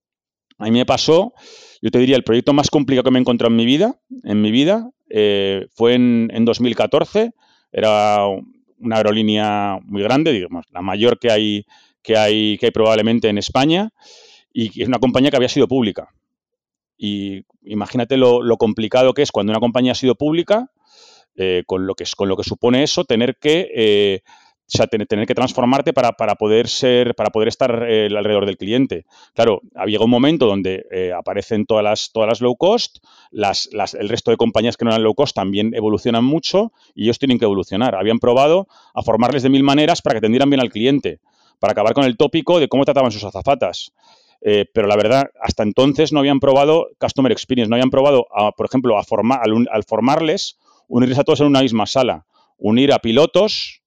a 0.59 0.65
mí 0.65 0.71
me 0.71 0.87
pasó, 0.87 1.33
yo 1.81 1.91
te 1.91 1.99
diría, 1.99 2.17
el 2.17 2.25
proyecto 2.25 2.53
más 2.53 2.71
complicado 2.71 3.05
que 3.05 3.11
me 3.11 3.19
he 3.19 3.21
encontrado 3.21 3.51
en 3.51 3.57
mi 3.57 3.67
vida, 3.67 3.99
en 4.25 4.41
mi 4.41 4.51
vida, 4.51 4.91
eh, 5.11 5.67
fue 5.75 5.95
en, 5.95 6.45
2014. 6.45 7.33
Era 7.73 8.27
una 8.79 8.97
aerolínea 8.97 9.79
muy 9.85 10.03
grande, 10.03 10.33
digamos, 10.33 10.65
la 10.71 10.83
mayor 10.83 11.19
que 11.19 11.31
hay, 11.31 11.67
que 12.03 12.17
hay, 12.17 12.57
que 12.59 12.67
hay 12.67 12.73
probablemente 12.73 13.29
en 13.29 13.39
España, 13.39 13.91
y 14.53 14.83
es 14.83 14.89
una 14.89 14.99
compañía 14.99 15.31
que 15.31 15.37
había 15.37 15.49
sido 15.49 15.69
pública. 15.69 16.09
Y 16.97 17.45
imagínate 17.65 18.17
lo, 18.17 18.57
complicado 18.59 19.13
que 19.13 19.23
es 19.23 19.33
cuando 19.33 19.51
una 19.51 19.61
compañía 19.61 19.93
ha 19.93 19.97
sido 19.97 20.15
pública, 20.15 20.71
eh, 21.37 21.63
con, 21.67 21.87
lo 21.87 21.95
que, 21.95 22.05
con 22.17 22.29
lo 22.29 22.37
que 22.37 22.45
supone 22.45 22.83
eso, 22.83 23.05
tener 23.05 23.37
que 23.37 23.71
eh, 23.75 24.23
sea, 24.77 24.87
tener, 24.87 25.27
que 25.27 25.35
transformarte 25.35 25.93
para, 25.93 26.13
poder 26.13 26.67
ser, 26.67 27.15
para 27.15 27.31
poder 27.31 27.49
estar 27.49 27.85
eh, 27.87 28.09
alrededor 28.17 28.47
del 28.47 28.57
cliente. 28.57 29.05
Claro, 29.35 29.61
había 29.75 30.01
un 30.01 30.09
momento 30.09 30.47
donde 30.47 30.87
eh, 30.91 31.13
aparecen 31.13 31.67
todas 31.67 31.85
las, 31.85 32.11
todas 32.11 32.29
las 32.29 32.41
low 32.41 32.57
cost, 32.57 33.05
las, 33.31 33.69
el 33.99 34.09
resto 34.09 34.31
de 34.31 34.39
compañías 34.39 34.79
que 34.79 34.87
no 34.87 34.91
eran 34.91 35.03
low 35.03 35.15
cost 35.15 35.37
también 35.37 35.75
evolucionan 35.75 36.25
mucho 36.25 36.73
y 36.95 37.05
ellos 37.05 37.19
tienen 37.19 37.39
que 37.39 37.45
evolucionar. 37.45 37.95
Habían 37.95 38.19
probado 38.19 38.67
a 38.95 39.03
formarles 39.03 39.43
de 39.43 39.51
mil 39.51 39.63
maneras 39.63 40.01
para 40.01 40.15
que 40.15 40.19
atendieran 40.19 40.49
bien 40.49 40.61
al 40.61 40.71
cliente, 40.71 41.21
para 41.59 41.73
acabar 41.73 41.93
con 41.93 42.05
el 42.05 42.17
tópico 42.17 42.59
de 42.59 42.69
cómo 42.69 42.87
trataban 42.87 43.13
sus 43.13 43.25
azafatas. 43.25 43.93
Eh, 44.41 44.65
pero 44.73 44.89
la 44.89 44.97
verdad, 44.97 45.31
hasta 45.41 45.63
entonces 45.63 46.13
no 46.13 46.19
habían 46.19 46.41
probado 46.41 46.89
Customer 46.99 47.31
Experience, 47.31 47.69
no 47.69 47.77
habían 47.77 47.91
probado, 47.91 48.27
por 48.57 48.67
ejemplo, 48.67 48.99
a 48.99 49.05
formar, 49.05 49.41
al, 49.45 49.69
al 49.71 49.85
formarles, 49.85 50.59
unirles 50.89 51.19
a 51.19 51.25
todos 51.25 51.41
en 51.41 51.47
una 51.47 51.61
misma 51.61 51.87
sala, 51.87 52.25
unir 52.57 52.93
a 52.93 52.99
pilotos, 53.01 53.82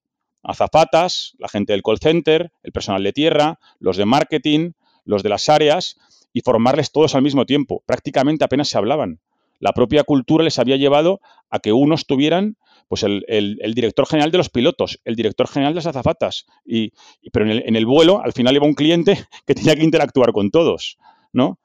azafatas, 0.46 1.34
la 1.38 1.48
gente 1.48 1.72
del 1.72 1.82
call 1.82 1.98
center, 1.98 2.52
el 2.62 2.72
personal 2.72 3.02
de 3.02 3.12
tierra, 3.12 3.58
los 3.78 3.96
de 3.96 4.06
marketing, 4.06 4.72
los 5.04 5.22
de 5.22 5.28
las 5.28 5.48
áreas 5.48 5.98
y 6.32 6.40
formarles 6.40 6.92
todos 6.92 7.14
al 7.14 7.22
mismo 7.22 7.46
tiempo. 7.46 7.82
Prácticamente 7.86 8.44
apenas 8.44 8.68
se 8.68 8.78
hablaban. 8.78 9.20
La 9.58 9.72
propia 9.72 10.04
cultura 10.04 10.44
les 10.44 10.58
había 10.58 10.76
llevado 10.76 11.20
a 11.50 11.58
que 11.58 11.72
unos 11.72 12.06
tuvieran 12.06 12.56
pues 12.88 13.02
el, 13.02 13.24
director 13.74 14.06
general 14.06 14.30
de 14.30 14.38
los 14.38 14.48
pilotos, 14.48 15.00
el 15.04 15.16
director 15.16 15.48
general 15.48 15.72
de 15.72 15.78
las 15.78 15.86
azafatas. 15.86 16.46
Y, 16.64 16.92
pero 17.32 17.46
en 17.46 17.52
el, 17.52 17.62
en 17.66 17.74
el, 17.74 17.86
vuelo, 17.86 18.22
al 18.22 18.32
final 18.32 18.54
iba 18.54 18.66
un 18.66 18.74
cliente 18.74 19.26
que 19.46 19.54
tenía 19.54 19.74
que 19.74 19.84
interactuar 19.84 20.32
con 20.32 20.50
todos, 20.50 20.98
¿no? 21.32 21.58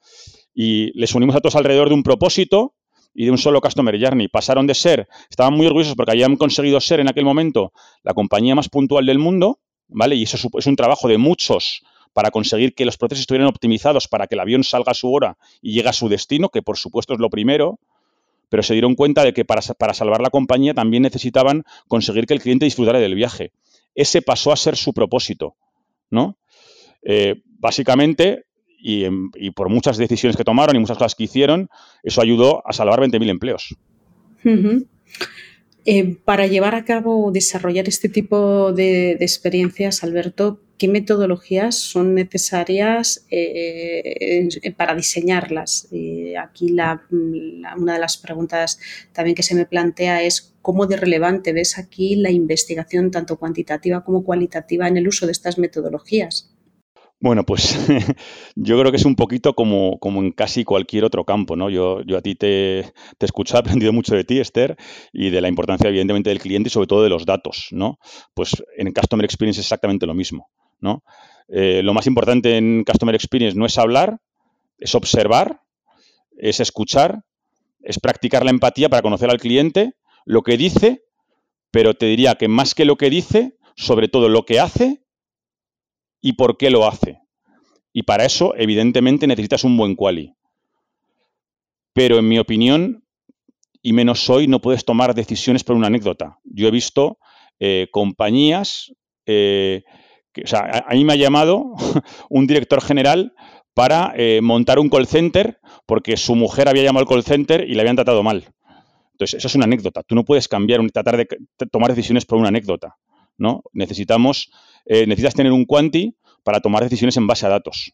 Y 0.54 0.98
les 0.98 1.14
unimos 1.14 1.36
a 1.36 1.40
todos 1.40 1.56
alrededor 1.56 1.88
de 1.88 1.94
un 1.94 2.02
propósito 2.02 2.74
y 3.14 3.26
de 3.26 3.30
un 3.30 3.38
solo 3.38 3.60
Customer 3.60 3.98
Journey. 4.00 4.28
Pasaron 4.28 4.66
de 4.66 4.74
ser, 4.74 5.08
estaban 5.30 5.54
muy 5.54 5.66
orgullosos 5.66 5.94
porque 5.94 6.12
habían 6.12 6.36
conseguido 6.36 6.80
ser 6.80 7.00
en 7.00 7.08
aquel 7.08 7.24
momento 7.24 7.72
la 8.02 8.14
compañía 8.14 8.54
más 8.54 8.68
puntual 8.68 9.06
del 9.06 9.18
mundo, 9.18 9.60
¿vale? 9.88 10.16
Y 10.16 10.22
eso 10.24 10.50
es 10.58 10.66
un 10.66 10.76
trabajo 10.76 11.08
de 11.08 11.18
muchos 11.18 11.82
para 12.12 12.30
conseguir 12.30 12.74
que 12.74 12.84
los 12.84 12.96
procesos 12.96 13.22
estuvieran 13.22 13.48
optimizados 13.48 14.08
para 14.08 14.26
que 14.26 14.34
el 14.34 14.40
avión 14.40 14.64
salga 14.64 14.92
a 14.92 14.94
su 14.94 15.12
hora 15.12 15.38
y 15.60 15.72
llegue 15.72 15.88
a 15.88 15.92
su 15.92 16.08
destino, 16.08 16.48
que 16.48 16.62
por 16.62 16.76
supuesto 16.76 17.14
es 17.14 17.20
lo 17.20 17.30
primero, 17.30 17.78
pero 18.48 18.62
se 18.62 18.74
dieron 18.74 18.94
cuenta 18.94 19.24
de 19.24 19.32
que 19.32 19.44
para, 19.44 19.62
para 19.78 19.94
salvar 19.94 20.20
la 20.20 20.30
compañía 20.30 20.74
también 20.74 21.02
necesitaban 21.02 21.64
conseguir 21.88 22.26
que 22.26 22.34
el 22.34 22.40
cliente 22.42 22.66
disfrutara 22.66 22.98
del 22.98 23.14
viaje. 23.14 23.52
Ese 23.94 24.20
pasó 24.20 24.52
a 24.52 24.56
ser 24.56 24.76
su 24.76 24.92
propósito, 24.92 25.56
¿no? 26.10 26.36
Eh, 27.02 27.42
básicamente, 27.58 28.44
y, 28.82 29.50
por 29.52 29.68
muchas 29.68 29.96
decisiones 29.96 30.36
que 30.36 30.44
tomaron 30.44 30.76
y 30.76 30.78
muchas 30.80 30.98
cosas 30.98 31.14
que 31.14 31.24
hicieron, 31.24 31.68
eso 32.02 32.20
ayudó 32.20 32.66
a 32.66 32.72
salvar 32.72 33.00
20.000 33.00 33.30
empleos. 33.30 33.76
Eh, 35.84 36.16
para 36.24 36.46
llevar 36.46 36.74
a 36.74 36.84
cabo 36.84 37.26
o 37.26 37.32
desarrollar 37.32 37.88
este 37.88 38.08
tipo 38.08 38.72
de, 38.72 39.12
experiencias, 39.12 40.02
Alberto, 40.04 40.60
¿qué 40.78 40.88
metodologías 40.88 41.76
son 41.76 42.14
necesarias 42.14 43.24
eh, 43.30 44.48
para 44.76 44.94
diseñarlas? 44.94 45.88
aquí 46.40 46.72
una 46.72 47.92
de 47.94 47.98
las 47.98 48.16
preguntas 48.16 48.78
también 49.12 49.34
que 49.34 49.42
se 49.42 49.54
me 49.54 49.66
plantea 49.66 50.22
es 50.22 50.54
cómo 50.60 50.86
de 50.86 50.96
relevante 50.96 51.52
ves 51.52 51.78
aquí 51.78 52.16
la 52.16 52.30
investigación 52.30 53.10
tanto 53.10 53.38
cuantitativa 53.38 54.04
como 54.04 54.24
cualitativa 54.24 54.88
en 54.88 54.96
el 54.96 55.08
uso 55.08 55.26
de 55.26 55.32
estas 55.32 55.58
metodologías. 55.58 56.51
Bueno, 57.22 57.44
pues 57.44 57.78
yo 58.56 58.80
creo 58.80 58.90
que 58.90 58.96
es 58.96 59.04
un 59.04 59.14
poquito 59.14 59.54
como, 59.54 60.00
como 60.00 60.20
en 60.20 60.32
casi 60.32 60.64
cualquier 60.64 61.04
otro 61.04 61.24
campo, 61.24 61.54
¿no? 61.54 61.70
Yo, 61.70 62.02
yo 62.02 62.18
a 62.18 62.20
ti 62.20 62.34
te, 62.34 62.92
te 63.16 63.24
he 63.24 63.26
escuchado, 63.26 63.58
he 63.60 63.62
aprendido 63.62 63.92
mucho 63.92 64.16
de 64.16 64.24
ti, 64.24 64.40
Esther, 64.40 64.76
y 65.12 65.30
de 65.30 65.40
la 65.40 65.46
importancia, 65.46 65.88
evidentemente, 65.88 66.30
del 66.30 66.40
cliente 66.40 66.66
y 66.66 66.70
sobre 66.70 66.88
todo 66.88 67.04
de 67.04 67.08
los 67.08 67.24
datos, 67.24 67.68
¿no? 67.70 68.00
Pues 68.34 68.64
en 68.76 68.92
Customer 68.92 69.24
Experience 69.24 69.60
es 69.60 69.66
exactamente 69.66 70.04
lo 70.04 70.14
mismo, 70.14 70.50
¿no? 70.80 71.04
Eh, 71.46 71.82
lo 71.84 71.94
más 71.94 72.08
importante 72.08 72.56
en 72.56 72.82
Customer 72.82 73.14
Experience 73.14 73.56
no 73.56 73.66
es 73.66 73.78
hablar, 73.78 74.18
es 74.78 74.96
observar, 74.96 75.60
es 76.36 76.58
escuchar, 76.58 77.22
es 77.82 78.00
practicar 78.00 78.44
la 78.44 78.50
empatía 78.50 78.88
para 78.88 79.02
conocer 79.02 79.30
al 79.30 79.38
cliente, 79.38 79.92
lo 80.24 80.42
que 80.42 80.56
dice, 80.56 81.04
pero 81.70 81.94
te 81.94 82.06
diría 82.06 82.34
que 82.34 82.48
más 82.48 82.74
que 82.74 82.84
lo 82.84 82.96
que 82.96 83.10
dice, 83.10 83.56
sobre 83.76 84.08
todo 84.08 84.28
lo 84.28 84.44
que 84.44 84.58
hace 84.58 85.01
y 86.22 86.34
por 86.34 86.56
qué 86.56 86.70
lo 86.70 86.86
hace. 86.86 87.18
Y 87.92 88.04
para 88.04 88.24
eso, 88.24 88.54
evidentemente, 88.56 89.26
necesitas 89.26 89.64
un 89.64 89.76
buen 89.76 89.94
quali. 89.94 90.34
Pero 91.92 92.18
en 92.18 92.28
mi 92.28 92.38
opinión, 92.38 93.04
y 93.82 93.92
menos 93.92 94.30
hoy, 94.30 94.46
no 94.46 94.62
puedes 94.62 94.86
tomar 94.86 95.14
decisiones 95.14 95.64
por 95.64 95.76
una 95.76 95.88
anécdota. 95.88 96.38
Yo 96.44 96.68
he 96.68 96.70
visto 96.70 97.18
eh, 97.60 97.88
compañías, 97.90 98.94
eh, 99.26 99.82
que, 100.32 100.42
o 100.42 100.46
sea, 100.46 100.84
a, 100.88 100.94
mí 100.94 101.04
me 101.04 101.12
ha 101.12 101.16
llamado 101.16 101.74
un 102.30 102.46
director 102.46 102.80
general 102.80 103.34
para 103.74 104.14
eh, 104.16 104.40
montar 104.42 104.78
un 104.78 104.88
call 104.88 105.06
center 105.06 105.58
porque 105.84 106.16
su 106.16 106.34
mujer 106.34 106.68
había 106.68 106.84
llamado 106.84 107.04
al 107.04 107.08
call 107.08 107.24
center 107.24 107.68
y 107.68 107.74
le 107.74 107.80
habían 107.80 107.96
tratado 107.96 108.22
mal. 108.22 108.44
Entonces, 109.12 109.38
eso 109.38 109.48
es 109.48 109.54
una 109.54 109.64
anécdota. 109.64 110.02
Tú 110.02 110.14
no 110.14 110.24
puedes 110.24 110.48
cambiar, 110.48 110.80
tratar 110.90 111.16
de 111.18 111.26
tomar 111.70 111.90
decisiones 111.90 112.24
por 112.24 112.38
una 112.38 112.48
anécdota. 112.48 112.96
¿No? 113.42 113.64
Necesitamos 113.72 114.52
eh, 114.86 115.06
necesitas 115.06 115.34
tener 115.34 115.52
un 115.52 115.64
quanti 115.64 116.16
para 116.44 116.60
tomar 116.60 116.82
decisiones 116.84 117.16
en 117.16 117.26
base 117.26 117.44
a 117.44 117.48
datos. 117.48 117.92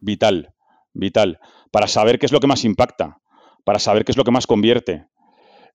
Vital, 0.00 0.54
vital. 0.92 1.38
Para 1.70 1.86
saber 1.86 2.18
qué 2.18 2.26
es 2.26 2.32
lo 2.32 2.40
que 2.40 2.48
más 2.48 2.64
impacta, 2.64 3.20
para 3.64 3.78
saber 3.78 4.04
qué 4.04 4.12
es 4.12 4.16
lo 4.16 4.24
que 4.24 4.32
más 4.32 4.46
convierte. 4.46 5.06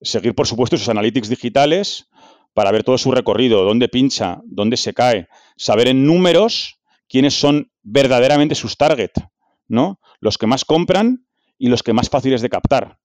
Seguir, 0.02 0.34
por 0.34 0.46
supuesto, 0.46 0.76
sus 0.76 0.90
analytics 0.90 1.30
digitales 1.30 2.10
para 2.52 2.70
ver 2.70 2.84
todo 2.84 2.98
su 2.98 3.10
recorrido, 3.10 3.64
dónde 3.64 3.88
pincha, 3.88 4.40
dónde 4.44 4.76
se 4.76 4.92
cae. 4.92 5.28
Saber 5.56 5.88
en 5.88 6.04
números 6.04 6.78
quiénes 7.08 7.34
son 7.34 7.70
verdaderamente 7.82 8.54
sus 8.54 8.76
target, 8.76 9.12
¿no? 9.66 10.00
Los 10.20 10.36
que 10.36 10.46
más 10.46 10.64
compran 10.64 11.26
y 11.58 11.68
los 11.68 11.82
que 11.82 11.94
más 11.94 12.10
fáciles 12.10 12.42
de 12.42 12.50
captar. 12.50 12.98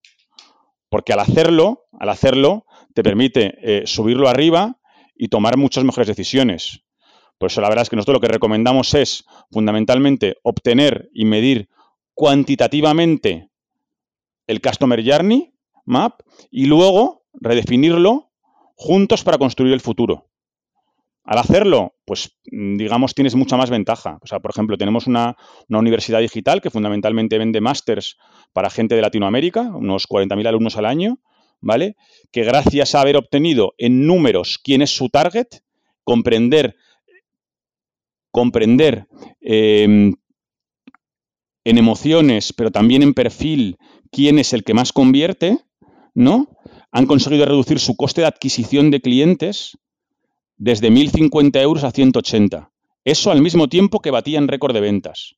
Porque 0.89 1.13
al 1.13 1.19
hacerlo, 1.19 1.86
al 2.00 2.10
hacerlo, 2.10 2.65
te 2.93 3.03
permite 3.03 3.53
eh, 3.62 3.84
subirlo 3.86 4.27
arriba 4.27 4.79
y 5.20 5.28
tomar 5.28 5.58
muchas 5.58 5.84
mejores 5.84 6.08
decisiones. 6.08 6.82
Por 7.38 7.52
eso 7.52 7.62
la 7.62 7.70
verdad 7.70 7.84
es 7.84 7.90
que 7.90 7.98
nosotros 7.98 8.16
lo 8.16 8.22
que 8.22 8.34
recomendamos 8.34 8.94
es 8.94 9.26
fundamentalmente 9.52 10.38
obtener 10.44 11.10
y 11.14 11.26
medir 11.26 11.70
cuantitativamente 12.14 13.50
el 14.48 14.62
Customer 14.62 15.04
Journey 15.06 15.54
Map 15.86 16.22
y 16.50 16.66
luego 16.66 17.26
redefinirlo 17.34 18.32
juntos 18.76 19.24
para 19.24 19.38
construir 19.38 19.74
el 19.74 19.82
futuro. 19.82 20.30
Al 21.26 21.38
hacerlo, 21.38 21.96
pues 22.06 22.40
digamos, 22.46 23.14
tienes 23.14 23.36
mucha 23.36 23.58
más 23.58 23.70
ventaja. 23.70 24.20
O 24.22 24.28
sea, 24.28 24.40
por 24.40 24.52
ejemplo, 24.52 24.78
tenemos 24.78 25.06
una, 25.06 25.36
una 25.68 25.80
universidad 25.80 26.20
digital 26.20 26.62
que 26.62 26.72
fundamentalmente 26.72 27.38
vende 27.38 27.62
másters 27.62 28.18
para 28.54 28.70
gente 28.70 28.96
de 28.96 29.02
Latinoamérica, 29.02 29.64
unos 29.64 30.08
40.000 30.08 30.48
alumnos 30.48 30.78
al 30.78 30.86
año, 30.86 31.20
¿vale? 31.62 31.96
Que 32.32 32.44
gracias 32.44 32.96
a 32.96 33.01
haber 33.01 33.18
obtenido 33.18 33.74
en 33.78 34.06
números 34.06 34.60
quién 34.63 34.82
es 34.82 34.92
su 34.92 35.10
target, 35.10 35.48
comprender, 36.04 36.75
comprender 38.32 39.08
em, 39.42 40.13
en 41.63 41.78
emociones, 41.78 42.54
pero 42.54 42.72
también 42.72 43.04
en 43.04 43.13
perfil, 43.13 43.78
quién 44.12 44.39
es 44.39 44.54
el 44.54 44.63
que 44.63 44.74
más 44.74 44.94
convierte, 44.94 45.60
¿no? 46.13 46.48
Han 46.92 47.06
conseguido 47.06 47.46
reducir 47.46 47.80
su 47.80 47.96
coste 47.96 48.22
de 48.22 48.28
adquisición 48.28 48.92
de 48.92 49.01
clientes 49.01 49.78
desde 50.58 50.89
1.050 50.89 51.62
euros 51.62 51.84
a 51.84 51.92
180. 51.92 52.72
Eso 53.06 53.32
al 53.32 53.42
mismo 53.42 53.70
tiempo 53.70 54.00
que 54.00 54.12
batían 54.12 54.48
récord 54.48 54.74
de 54.74 54.82
ventas. 54.82 55.36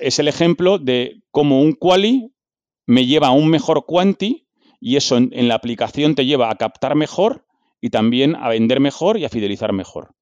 Es 0.00 0.18
el 0.18 0.28
ejemplo 0.28 0.78
de 0.78 1.22
cómo 1.30 1.60
un 1.60 1.72
quali 1.72 2.32
me 2.86 3.06
lleva 3.06 3.28
a 3.28 3.32
un 3.32 3.48
mejor 3.48 3.86
quanti 3.86 4.43
y 4.84 4.96
eso 4.96 5.16
en, 5.16 5.48
la 5.48 5.54
aplicación 5.54 6.14
te 6.14 6.26
lleva 6.26 6.50
a 6.50 6.56
captar 6.56 6.94
mejor 6.94 7.46
y 7.80 7.88
también 7.88 8.36
a 8.36 8.50
vender 8.50 8.80
mejor 8.80 9.16
y 9.16 9.24
a 9.24 9.30
fidelizar 9.30 9.72
mejor. 9.72 10.14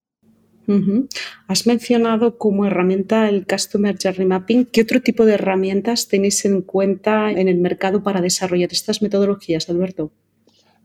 Has 1.48 1.66
mencionado 1.66 2.38
como 2.38 2.64
herramienta 2.64 3.28
el 3.28 3.44
Customer 3.44 3.96
Journey 4.00 4.24
Mapping. 4.24 4.66
¿Qué 4.66 4.82
otro 4.82 5.00
tipo 5.02 5.24
de 5.24 5.34
herramientas 5.34 6.06
tenéis 6.06 6.44
en 6.44 6.62
cuenta 6.62 7.32
en 7.32 7.48
el 7.48 7.58
mercado 7.58 8.04
para 8.04 8.20
desarrollar 8.20 8.68
estas 8.70 9.02
metodologías, 9.02 9.68
Alberto? 9.68 10.12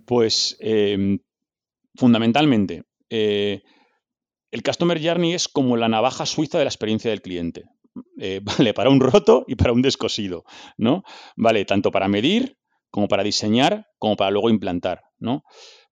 Pues 0.06 0.58
em, 0.60 1.20
fundamentalmente, 1.94 2.84
eh, 3.12 3.62
el 4.50 4.64
Customer 4.64 5.00
Journey 5.00 5.36
es 5.36 5.48
como 5.48 5.78
la 5.78 5.88
navaja 5.88 6.26
suiza 6.26 6.58
de 6.58 6.64
la 6.64 6.70
experiencia 6.70 7.12
del 7.12 7.22
cliente. 7.22 7.66
Eh, 8.20 8.42
vale, 8.58 8.74
para 8.74 8.90
un 8.90 9.00
roto 9.00 9.46
y 9.48 9.54
para 9.54 9.72
un 9.72 9.84
descosido, 9.84 10.46
¿no? 10.78 11.04
Vale, 11.36 11.64
tanto 11.66 11.92
para 11.92 12.08
medir 12.08 12.57
como 12.92 13.08
para 13.08 13.24
diseñar, 13.24 13.88
como 13.98 14.16
para 14.16 14.32
luego 14.32 14.50
implantar, 14.50 15.04
¿no? 15.20 15.44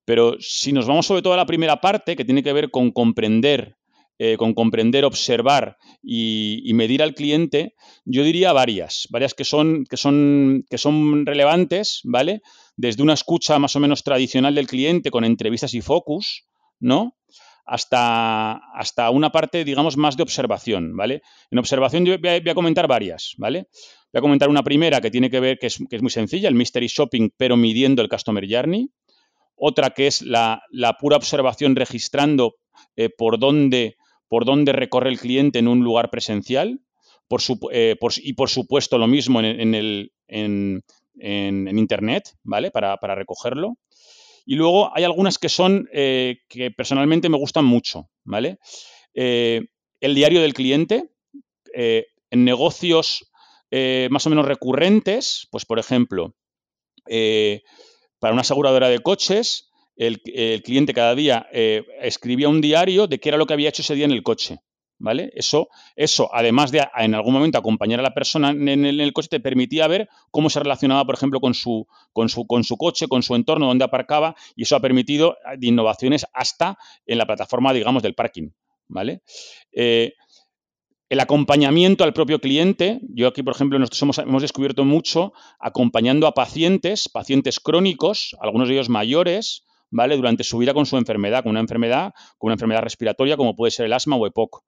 Pero 0.06 0.38
si 0.40 0.72
nos 0.72 0.88
vamos 0.88 1.08
sobre 1.08 1.22
todo 1.22 1.34
a 1.34 1.38
la 1.38 1.48
primera 1.48 1.82
parte, 1.82 2.16
que 2.16 2.26
tiene 2.26 2.44
que 2.44 2.54
ver 2.54 2.70
con 2.70 2.92
comprender, 2.92 3.76
eh, 4.18 4.38
con 4.38 4.54
comprender, 4.54 5.04
observar 5.04 5.78
y, 6.02 6.72
medir 6.74 7.02
al 7.02 7.16
cliente, 7.16 7.74
yo 8.06 8.24
diría 8.24 8.54
varias, 8.54 9.08
varias 9.10 9.34
que 9.34 9.44
son, 9.44 9.86
que 9.90 9.98
son, 9.98 10.64
que 10.70 10.78
son 10.78 11.26
relevantes, 11.26 12.02
¿vale? 12.04 12.42
Desde 12.78 13.04
una 13.04 13.14
escucha 13.14 13.60
más 13.60 13.76
o 13.76 13.80
menos 13.80 14.04
tradicional 14.04 14.56
del 14.56 14.68
cliente 14.68 15.12
con 15.12 15.26
entrevistas 15.26 15.74
y 15.74 15.82
focus, 15.82 16.46
¿no? 16.80 17.18
Hasta, 17.66 18.54
hasta 18.74 19.10
una 19.10 19.32
parte, 19.32 19.64
digamos, 19.64 19.98
más 19.98 20.16
de 20.16 20.24
observación, 20.24 20.96
¿vale? 20.96 21.22
En 21.50 21.58
observación 21.58 22.06
yo 22.06 22.18
voy 22.20 22.50
a, 22.50 22.56
comentar 22.56 22.88
varias, 22.88 23.34
¿vale? 23.38 23.68
Voy 24.14 24.20
a 24.20 24.22
comentar 24.22 24.50
una 24.50 24.64
primera 24.64 25.02
que 25.02 25.12
tiene 25.12 25.30
que 25.30 25.40
ver, 25.40 25.58
que 25.58 25.68
es, 25.68 25.80
muy 26.02 26.12
sencilla, 26.12 26.48
el 26.48 26.56
Mystery 26.56 26.88
Shopping, 26.88 27.30
pero 27.36 27.58
midiendo 27.58 28.02
el 28.02 28.10
Customer 28.10 28.46
Journey. 28.48 28.90
Otra 29.56 29.90
que 29.92 30.08
es 30.08 30.22
la, 30.22 30.62
pura 31.00 31.18
observación 31.18 31.76
registrando 31.76 32.56
eh, 32.96 33.10
por, 33.10 33.40
dónde, 33.40 33.96
por 34.28 34.46
dónde 34.46 34.72
recorre 34.72 35.10
el 35.10 35.20
cliente 35.20 35.60
en 35.60 35.68
un 35.68 35.84
lugar 35.84 36.10
presencial. 36.10 36.82
Eh, 37.72 37.96
y 38.18 38.34
por 38.34 38.50
supuesto 38.50 39.00
lo 39.00 39.08
mismo 39.08 39.42
en, 39.42 39.74
el, 39.74 40.12
en, 40.28 40.84
Internet, 41.18 42.36
¿vale? 42.44 42.70
Para, 42.70 42.98
para 42.98 43.16
recogerlo. 43.16 43.78
Y 44.46 44.56
luego 44.56 44.96
hay 44.96 45.04
algunas 45.04 45.40
que 45.40 45.50
son 45.50 45.90
eh, 45.92 46.38
que 46.48 46.72
personalmente 46.72 47.30
me 47.30 47.38
gustan 47.38 47.66
mucho, 47.66 48.10
¿vale? 48.24 48.60
Eh, 49.14 49.62
el 50.00 50.14
diario 50.14 50.42
del 50.42 50.54
cliente, 50.54 51.10
eh, 51.74 52.06
en 52.30 52.46
negocios 52.46 53.32
más 54.10 54.26
o 54.26 54.30
menos 54.30 54.46
recurrentes, 54.46 55.50
pues 55.52 55.66
por 55.66 55.80
ejemplo, 55.80 56.34
para 57.04 58.32
una 58.32 58.40
aseguradora 58.40 58.88
de 58.88 59.00
coches, 59.00 59.70
el, 59.98 60.22
el 60.34 60.64
cliente 60.64 60.94
cada 60.94 61.14
día 61.14 61.46
escribía 62.00 62.48
un 62.48 62.62
diario 62.62 63.08
de 63.08 63.20
qué 63.20 63.28
era 63.28 63.38
lo 63.38 63.46
que 63.46 63.54
había 63.54 63.68
hecho 63.68 63.82
ese 63.82 63.96
día 63.96 64.06
en 64.06 64.12
el 64.12 64.24
coche. 64.24 64.60
¿Vale? 64.98 65.30
Eso, 65.36 65.68
eso, 65.96 66.30
además 66.34 66.72
de 66.72 66.82
en 66.96 67.16
algún 67.16 67.34
momento 67.34 67.58
acompañar 67.58 68.00
a 68.00 68.04
la 68.04 68.14
persona 68.14 68.52
en 68.52 68.86
el, 68.86 69.14
coche, 69.14 69.28
te 69.28 69.40
permitía 69.42 69.88
ver 69.88 70.08
cómo 70.32 70.50
se 70.50 70.60
relacionaba, 70.60 71.04
por 71.06 71.16
ejemplo, 71.16 71.42
con 71.42 71.54
su, 71.54 71.86
con 72.14 72.30
su, 72.30 72.48
con 72.48 72.64
su 72.64 72.78
coche, 72.78 73.08
con 73.08 73.22
su 73.22 73.36
entorno, 73.36 73.68
donde 73.68 73.84
aparcaba, 73.84 74.36
y 74.56 74.64
eso 74.64 74.76
ha 74.76 74.80
permitido 74.80 75.34
eh, 75.34 75.58
innovaciones 75.62 76.26
hasta 76.34 76.78
en 77.06 77.18
la 77.18 77.26
plataforma, 77.26 77.74
digamos, 77.74 78.04
del 78.04 78.16
parking. 78.16 78.52
¿Vale? 78.88 79.22
Eh, 79.74 80.14
el 81.10 81.20
acompañamiento 81.20 82.04
al 82.04 82.14
propio 82.14 82.40
cliente, 82.40 83.00
yo 83.10 83.28
aquí, 83.28 83.44
por 83.44 83.54
ejemplo, 83.54 83.78
nosotros 83.78 84.02
hemos, 84.02 84.18
hemos, 84.20 84.42
descubierto 84.42 84.86
mucho 84.86 85.34
acompañando 85.60 86.26
a 86.26 86.34
pacientes, 86.34 87.10
pacientes 87.10 87.60
crónicos, 87.60 88.36
algunos 88.40 88.68
de 88.68 88.76
ellos 88.76 88.90
mayores, 88.90 89.66
¿vale? 89.92 90.18
Durante 90.18 90.44
su 90.44 90.58
vida 90.58 90.74
con 90.74 90.86
su 90.86 90.98
enfermedad, 90.98 91.44
con 91.44 91.52
una 91.52 91.60
enfermedad, 91.60 92.14
con 92.38 92.48
una 92.50 92.56
enfermedad 92.56 92.82
respiratoria 92.82 93.38
como 93.38 93.56
puede 93.56 93.72
ser 93.72 93.86
el 93.86 93.94
asma 93.94 94.16
o 94.16 94.26
EPOC. 94.26 94.64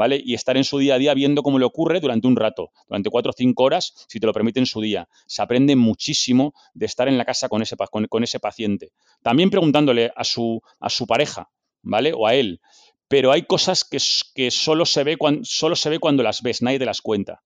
¿Vale? 0.00 0.18
Y 0.24 0.32
estar 0.32 0.56
en 0.56 0.64
su 0.64 0.78
día 0.78 0.94
a 0.94 0.98
día 0.98 1.12
viendo 1.12 1.42
cómo 1.42 1.58
le 1.58 1.66
ocurre 1.66 2.00
durante 2.00 2.26
un 2.26 2.34
rato, 2.34 2.72
durante 2.88 3.10
cuatro 3.10 3.32
o 3.32 3.34
cinco 3.36 3.64
horas, 3.64 3.92
si 4.08 4.18
te 4.18 4.26
lo 4.26 4.32
permite 4.32 4.58
en 4.58 4.64
su 4.64 4.80
día. 4.80 5.06
Se 5.26 5.42
aprende 5.42 5.76
muchísimo 5.76 6.54
de 6.72 6.86
estar 6.86 7.06
en 7.06 7.18
la 7.18 7.26
casa 7.26 7.50
con 7.50 7.60
ese, 7.60 7.76
con, 8.08 8.24
ese 8.24 8.40
paciente. 8.40 8.92
También 9.20 9.50
preguntándole 9.50 10.10
a 10.16 10.24
su, 10.24 10.62
a 10.78 10.88
su 10.88 11.06
pareja, 11.06 11.50
¿vale? 11.82 12.14
O 12.16 12.26
a 12.26 12.34
él. 12.34 12.62
Pero 13.08 13.30
hay 13.30 13.42
cosas 13.42 13.84
que, 13.84 13.98
que 14.34 14.50
solo, 14.50 14.86
se 14.86 15.04
ve 15.04 15.18
cuando, 15.18 15.42
solo 15.44 15.76
se 15.76 15.90
ve 15.90 15.98
cuando 15.98 16.22
las 16.22 16.40
ves, 16.40 16.62
nadie 16.62 16.78
te 16.78 16.86
las 16.86 17.02
cuenta. 17.02 17.42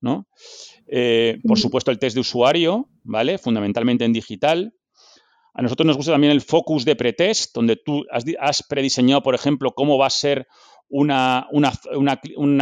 ¿no? 0.00 0.28
Eh, 0.86 1.40
por 1.44 1.58
supuesto, 1.58 1.90
el 1.90 1.98
test 1.98 2.14
de 2.14 2.20
usuario, 2.20 2.90
¿vale? 3.02 3.38
Fundamentalmente 3.38 4.04
en 4.04 4.12
digital. 4.12 4.72
A 5.52 5.62
nosotros 5.62 5.84
nos 5.84 5.96
gusta 5.96 6.12
también 6.12 6.32
el 6.32 6.42
focus 6.42 6.84
de 6.84 6.94
pretest, 6.94 7.52
donde 7.54 7.74
tú 7.74 8.04
has, 8.12 8.24
has 8.38 8.62
prediseñado, 8.62 9.22
por 9.22 9.34
ejemplo, 9.34 9.72
cómo 9.72 9.98
va 9.98 10.06
a 10.06 10.10
ser 10.10 10.46
una, 10.88 11.48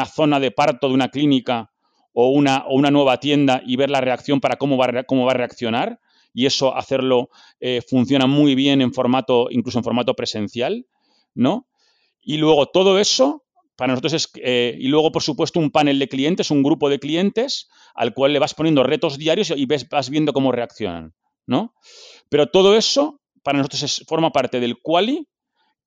zona 0.06 0.40
de 0.40 0.50
parto 0.50 0.88
de 0.88 0.94
una 0.94 1.08
clínica 1.08 1.70
o 2.12 2.30
una, 2.30 2.64
una, 2.68 2.90
nueva 2.90 3.18
tienda 3.18 3.62
y 3.64 3.76
ver 3.76 3.90
la 3.90 4.00
reacción 4.00 4.40
para 4.40 4.56
cómo 4.56 4.76
va, 4.76 5.04
cómo 5.04 5.24
va 5.24 5.32
a 5.32 5.34
reaccionar. 5.36 6.00
Y 6.32 6.46
eso 6.46 6.76
hacerlo 6.76 7.30
eh, 7.58 7.82
funciona 7.86 8.26
muy 8.26 8.54
bien 8.54 8.82
en 8.82 8.92
formato, 8.92 9.48
incluso 9.50 9.78
en 9.78 9.84
formato 9.84 10.14
presencial, 10.14 10.86
¿no? 11.34 11.66
Y 12.22 12.36
luego 12.36 12.66
todo 12.66 12.98
eso, 12.98 13.44
para 13.76 13.92
nosotros 13.92 14.12
es, 14.12 14.30
eh, 14.36 14.76
y 14.78 14.88
luego 14.88 15.10
por 15.10 15.22
supuesto 15.22 15.58
un 15.58 15.70
panel 15.70 15.98
de 15.98 16.08
clientes, 16.08 16.50
un 16.50 16.62
grupo 16.62 16.88
de 16.88 17.00
clientes 17.00 17.68
al 17.94 18.14
cual 18.14 18.32
le 18.32 18.38
vas 18.38 18.54
poniendo 18.54 18.84
retos 18.84 19.18
diarios 19.18 19.52
y 19.56 19.66
ves, 19.66 19.88
vas 19.88 20.10
viendo 20.10 20.32
cómo 20.32 20.52
reaccionan, 20.52 21.14
¿no? 21.46 21.74
Pero 22.28 22.48
todo 22.48 22.76
eso 22.76 23.20
para 23.42 23.58
nosotros 23.58 23.82
es, 23.82 24.04
forma 24.06 24.30
parte 24.30 24.60
del 24.60 24.78
quali, 24.80 25.26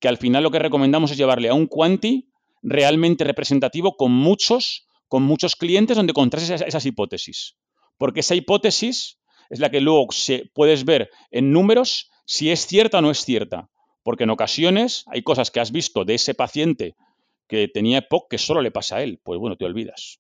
que 0.04 0.10
al 0.10 0.18
final 0.18 0.44
lo 0.44 0.52
que 0.52 0.60
recomendamos 0.60 1.12
es 1.12 1.18
llevarle 1.18 1.48
a 1.48 1.54
un 1.54 1.66
quanti 1.66 2.30
realmente 2.62 3.24
representativo 3.24 3.96
con 3.96 4.12
muchos, 4.12 4.86
con 5.08 5.24
muchos 5.24 5.56
clientes 5.56 5.96
donde 5.96 6.12
contrastes 6.12 6.60
esas, 6.60 6.86
hipótesis. 6.86 7.56
Porque 7.98 8.20
esa 8.20 8.36
hipótesis 8.36 9.22
es 9.50 9.60
la 9.60 9.72
que 9.72 9.80
luego 9.80 10.08
se, 10.12 10.52
puedes 10.54 10.84
ver 10.84 11.10
en 11.32 11.54
números 11.54 12.12
si 12.26 12.52
es 12.52 12.68
cierta 12.68 12.98
o 12.98 13.02
no 13.02 13.12
es 13.12 13.24
cierta. 13.24 13.70
Porque 14.04 14.26
en 14.26 14.32
ocasiones 14.32 15.06
hay 15.08 15.24
cosas 15.24 15.52
que 15.52 15.62
has 15.62 15.72
visto 15.72 16.04
de 16.04 16.16
ese 16.16 16.34
paciente 16.34 16.98
que 17.48 17.70
tenía 17.70 18.00
EPOC 18.00 18.30
que 18.30 18.38
solo 18.38 18.62
le 18.62 18.72
pasa 18.72 18.98
a 18.98 19.04
él. 19.04 19.22
Pues 19.24 19.40
bueno, 19.40 19.56
te 19.56 19.64
olvidas. 19.64 20.20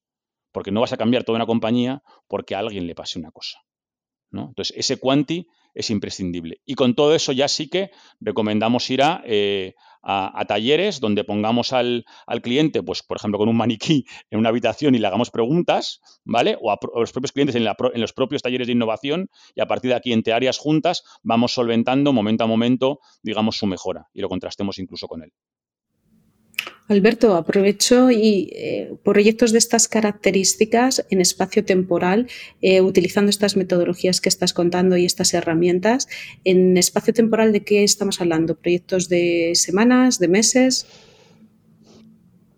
Porque 0.53 0.71
no 0.71 0.79
vas 0.79 0.93
a 0.93 0.97
cambiar 0.97 1.25
toda 1.25 1.35
una 1.35 1.45
compañía 1.45 2.03
porque 2.29 2.55
a 2.55 2.59
alguien 2.59 2.87
le 2.87 2.95
pase 2.95 3.19
una 3.19 3.31
cosa. 3.31 3.59
¿no? 4.31 4.47
Entonces, 4.47 4.73
ese 4.77 4.97
quanti 4.97 5.45
es 5.73 5.89
imprescindible. 5.89 6.61
Y 6.65 6.75
con 6.75 6.95
todo 6.95 7.15
eso 7.15 7.31
ya 7.31 7.47
sí 7.47 7.69
que 7.69 7.91
recomendamos 8.19 8.89
ir 8.89 9.01
a, 9.01 9.23
eh, 9.25 9.75
a, 10.03 10.45
talleres 10.45 10.99
donde 10.99 11.23
pongamos 11.23 11.73
al, 11.73 12.05
cliente, 12.41 12.83
pues 12.83 13.03
por 13.03 13.17
ejemplo, 13.17 13.37
con 13.37 13.49
un 13.49 13.57
maniquí 13.57 14.05
en 14.29 14.39
una 14.39 14.49
habitación 14.49 14.95
y 14.95 14.99
le 14.99 15.07
hagamos 15.07 15.31
preguntas, 15.31 16.01
¿vale? 16.23 16.57
O 16.61 16.71
a, 16.71 16.79
los 16.95 17.11
propios 17.11 17.31
clientes 17.31 17.55
en, 17.55 17.63
en, 17.63 18.01
los 18.01 18.13
propios 18.13 18.41
talleres 18.41 18.67
de 18.67 18.73
innovación 18.73 19.29
y 19.55 19.61
a 19.61 19.67
partir 19.67 19.89
de 19.89 19.95
aquí, 19.95 20.13
entre 20.13 20.33
áreas 20.33 20.57
juntas, 20.57 21.03
vamos 21.21 21.53
solventando 21.53 22.13
momento 22.13 22.43
a 22.43 22.47
momento, 22.47 22.99
digamos, 23.21 23.57
su 23.57 23.65
mejora 23.65 24.09
y 24.13 24.21
lo 24.21 24.29
contrastemos 24.29 24.77
incluso 24.79 25.07
con 25.07 25.23
él. 25.23 25.31
Alberto, 26.93 27.35
aprovecho 27.35 28.11
y 28.11 28.49
eh, 28.53 28.93
proyectos 29.03 29.51
de 29.51 29.57
estas 29.57 29.87
características 29.87 31.05
en 31.09 31.21
espacio 31.21 31.65
temporal, 31.65 32.27
eh, 32.61 32.81
utilizando 32.81 33.29
estas 33.29 33.57
metodologías 33.57 34.21
que 34.21 34.29
estás 34.29 34.53
contando 34.53 34.95
y 34.95 35.05
estas 35.05 35.33
herramientas, 35.33 36.07
en 36.43 36.77
espacio 36.77 37.13
temporal, 37.13 37.51
¿de 37.51 37.63
qué 37.63 37.83
estamos 37.83 38.21
hablando? 38.21 38.55
¿Proyectos 38.55 39.09
de 39.09 39.53
semanas, 39.55 40.19
de 40.19 40.27
meses? 40.27 40.85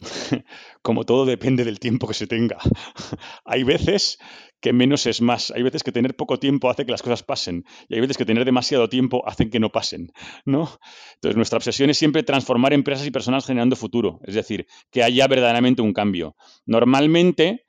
Como 0.82 1.06
todo 1.06 1.26
depende 1.26 1.63
del 1.63 1.80
tiempo 1.80 2.08
que 2.08 2.13
se 2.13 2.28
tenga. 2.28 2.58
Hay 3.45 3.63
veces 3.63 4.19
que 4.60 4.74
menos 4.74 5.06
es 5.06 5.22
más. 5.22 5.52
Hay 5.52 5.63
veces 5.63 5.84
que 5.84 5.91
tener 5.91 6.15
poco 6.15 6.39
tiempo 6.39 6.70
hace 6.70 6.86
que 6.86 6.91
las 6.91 7.02
cosas 7.02 7.24
pasen 7.24 7.65
y 7.88 7.96
hay 7.96 8.02
veces 8.02 8.18
que 8.18 8.26
tener 8.26 8.46
demasiado 8.46 8.89
tiempo 8.89 9.24
hacen 9.28 9.50
que 9.50 9.60
no 9.60 9.72
pasen, 9.72 10.12
¿no? 10.46 10.80
Entonces, 11.15 11.36
nuestra 11.36 11.58
obsesión 11.58 11.89
es 11.89 11.98
siempre 11.98 12.24
transformar 12.24 12.74
empresas 12.74 13.06
y 13.06 13.12
personas 13.12 13.46
generando 13.46 13.76
futuro, 13.76 14.20
es 14.26 14.36
decir, 14.36 14.68
que 14.91 15.04
haya 15.04 15.28
verdaderamente 15.28 15.82
un 15.82 15.94
cambio. 15.94 16.36
Normalmente, 16.65 17.65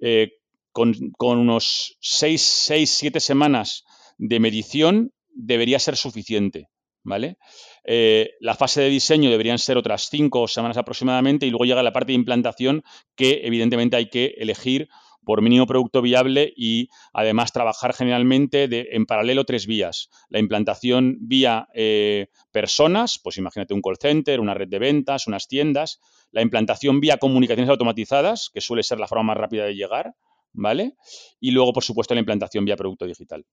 eh, 0.00 0.32
con, 0.72 0.94
unos 1.18 1.96
6, 2.00 2.40
6, 2.40 2.90
7 2.90 3.20
semanas 3.20 3.84
de 4.18 4.40
medición 4.40 5.12
debería 5.32 5.78
ser 5.78 5.96
suficiente, 5.96 6.68
¿vale? 7.02 7.38
Eh, 7.84 8.30
la 8.40 8.54
fase 8.54 8.82
de 8.82 8.88
diseño 8.88 9.30
deberían 9.30 9.58
ser 9.58 9.76
otras 9.76 10.08
5 10.10 10.48
semanas 10.48 10.76
aproximadamente 10.76 11.46
y 11.46 11.50
luego 11.50 11.64
llega 11.64 11.82
la 11.82 11.92
parte 11.92 12.12
de 12.12 12.18
implantación 12.18 12.82
que 13.16 13.40
evidentemente 13.44 13.96
hay 13.96 14.10
que 14.10 14.34
elegir 14.38 14.88
por 15.24 15.42
mínimo 15.42 15.66
producto 15.66 16.02
viable 16.02 16.52
y 16.56 16.88
además 17.12 17.52
trabajar 17.52 17.92
generalmente 17.92 18.68
en 18.96 19.06
paralelo 19.06 19.44
tres 19.44 19.66
vías. 19.66 20.10
La 20.28 20.38
implantación 20.38 21.18
vía 21.20 21.68
eh, 21.74 22.28
personas, 22.50 23.18
pues 23.22 23.36
imagínate 23.38 23.74
un 23.74 23.82
call 23.82 23.98
center, 23.98 24.40
una 24.40 24.54
red 24.54 24.68
de 24.68 24.78
ventas, 24.78 25.26
unas 25.26 25.48
tiendas. 25.48 26.00
La 26.30 26.42
implantación 26.42 27.00
vía 27.00 27.18
comunicaciones 27.18 27.70
automatizadas, 27.70 28.50
que 28.52 28.60
suele 28.60 28.82
ser 28.82 28.98
la 28.98 29.08
forma 29.08 29.24
más 29.24 29.36
rápida 29.36 29.64
de 29.64 29.74
llegar, 29.74 30.14
¿vale? 30.52 30.94
Y 31.40 31.50
luego, 31.50 31.72
por 31.72 31.84
supuesto, 31.84 32.14
la 32.14 32.20
implantación 32.20 32.64
vía 32.64 32.76
producto 32.76 33.06
digital. 33.06 33.44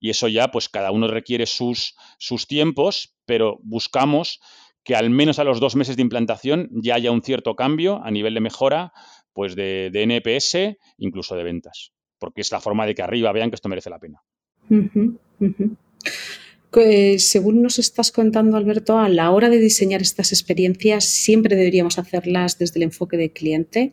Y 0.00 0.10
eso 0.10 0.26
ya, 0.26 0.50
pues 0.50 0.68
cada 0.68 0.90
uno 0.90 1.06
requiere 1.06 1.46
sus, 1.46 1.94
sus 2.18 2.48
tiempos, 2.48 3.14
pero 3.24 3.58
buscamos 3.62 4.40
que 4.84 4.96
al 4.96 5.10
menos 5.10 5.38
a 5.38 5.44
los 5.44 5.60
dos 5.60 5.76
meses 5.76 5.96
de 5.96 6.02
implantación 6.02 6.68
ya 6.72 6.96
haya 6.96 7.12
un 7.12 7.22
cierto 7.22 7.54
cambio 7.54 8.02
a 8.02 8.10
nivel 8.10 8.34
de 8.34 8.40
mejora 8.40 8.92
pues 9.32 9.54
de, 9.54 9.90
NPS, 9.92 10.76
incluso 10.98 11.36
de 11.36 11.44
ventas, 11.44 11.92
porque 12.18 12.40
es 12.40 12.52
la 12.52 12.60
forma 12.60 12.86
de 12.86 12.94
que 12.94 13.02
arriba 13.02 13.32
vean 13.32 13.50
que 13.50 13.56
esto 13.56 13.68
merece 13.68 13.90
la 13.90 13.98
pena. 13.98 14.22
según 17.18 17.62
nos 17.62 17.78
estás 17.78 18.12
contando, 18.12 18.56
Alberto, 18.56 18.98
a 18.98 19.08
la 19.08 19.30
hora 19.30 19.48
de 19.48 19.58
diseñar 19.58 20.02
estas 20.02 20.32
experiencias 20.32 21.04
siempre 21.04 21.56
deberíamos 21.56 21.98
hacerlas 21.98 22.58
desde 22.58 22.78
el 22.78 22.84
enfoque 22.84 23.16
del 23.16 23.32
cliente. 23.32 23.92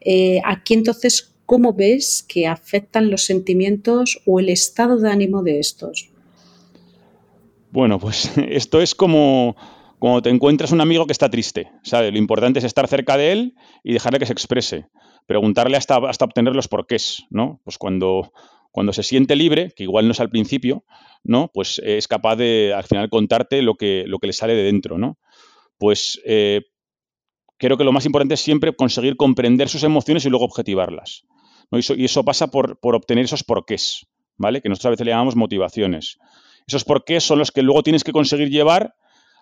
Eh, 0.00 0.40
aquí 0.44 0.74
entonces, 0.74 1.34
¿cómo 1.46 1.72
ves 1.72 2.24
que 2.28 2.46
afectan 2.46 3.10
los 3.10 3.24
sentimientos 3.24 4.20
o 4.26 4.40
el 4.40 4.48
estado 4.48 4.98
de 4.98 5.10
ánimo 5.10 5.42
de 5.42 5.58
estos? 5.58 6.10
Bueno, 7.70 7.98
pues 7.98 8.30
esto 8.48 8.80
es 8.80 8.94
como, 8.94 9.56
cuando 9.98 10.22
te 10.22 10.30
encuentras 10.30 10.72
un 10.72 10.80
amigo 10.80 11.06
que 11.06 11.12
está 11.12 11.28
triste, 11.28 11.70
¿sabes? 11.82 12.12
Lo 12.12 12.18
importante 12.18 12.58
es 12.58 12.64
estar 12.64 12.86
cerca 12.88 13.16
de 13.16 13.32
él 13.32 13.54
y 13.82 13.92
dejarle 13.92 14.18
que 14.18 14.26
se 14.26 14.32
exprese. 14.32 14.86
Preguntarle 15.26 15.76
hasta, 15.76 15.96
hasta 16.08 16.24
obtener 16.24 16.54
los 16.54 16.68
porqués, 16.68 17.24
¿no? 17.30 17.60
Pues 17.64 17.78
cuando, 17.78 18.32
cuando 18.70 18.92
se 18.92 19.02
siente 19.02 19.36
libre, 19.36 19.72
que 19.76 19.82
igual 19.82 20.06
no 20.06 20.12
es 20.12 20.20
al 20.20 20.30
principio, 20.30 20.84
¿no? 21.24 21.50
Pues 21.52 21.80
es 21.84 22.08
capaz 22.08 22.36
de 22.36 22.72
al 22.74 22.84
final 22.84 23.10
contarte 23.10 23.60
lo 23.62 23.74
que, 23.74 24.04
lo 24.06 24.18
que 24.18 24.28
le 24.28 24.32
sale 24.32 24.54
de 24.54 24.62
dentro, 24.62 24.98
¿no? 24.98 25.18
pues 25.78 26.20
eh, 26.24 26.62
creo 27.56 27.78
que 27.78 27.84
lo 27.84 27.92
más 27.92 28.04
importante 28.04 28.34
es 28.34 28.40
siempre 28.40 28.74
conseguir 28.74 29.16
comprender 29.16 29.68
sus 29.68 29.84
emociones 29.84 30.26
y 30.26 30.28
luego 30.28 30.44
objetivarlas. 30.44 31.24
Y, 31.70 32.04
eso, 32.04 32.24
pasa 32.24 32.48
por, 32.48 32.78
obtener 32.82 33.24
esos 33.24 33.44
porqués, 33.44 34.06
¿vale? 34.36 34.60
Que 34.60 34.68
nosotros 34.68 34.86
a 34.86 34.90
veces 34.90 35.06
le 35.06 35.12
llamamos 35.12 35.36
motivaciones. 35.36 36.18
Esos 36.66 36.84
porqués 36.84 37.24
son 37.24 37.38
los 37.38 37.52
que 37.52 37.62
luego 37.62 37.82
tienes 37.82 38.04
que 38.04 38.12
conseguir 38.12 38.50
llevar. 38.50 38.94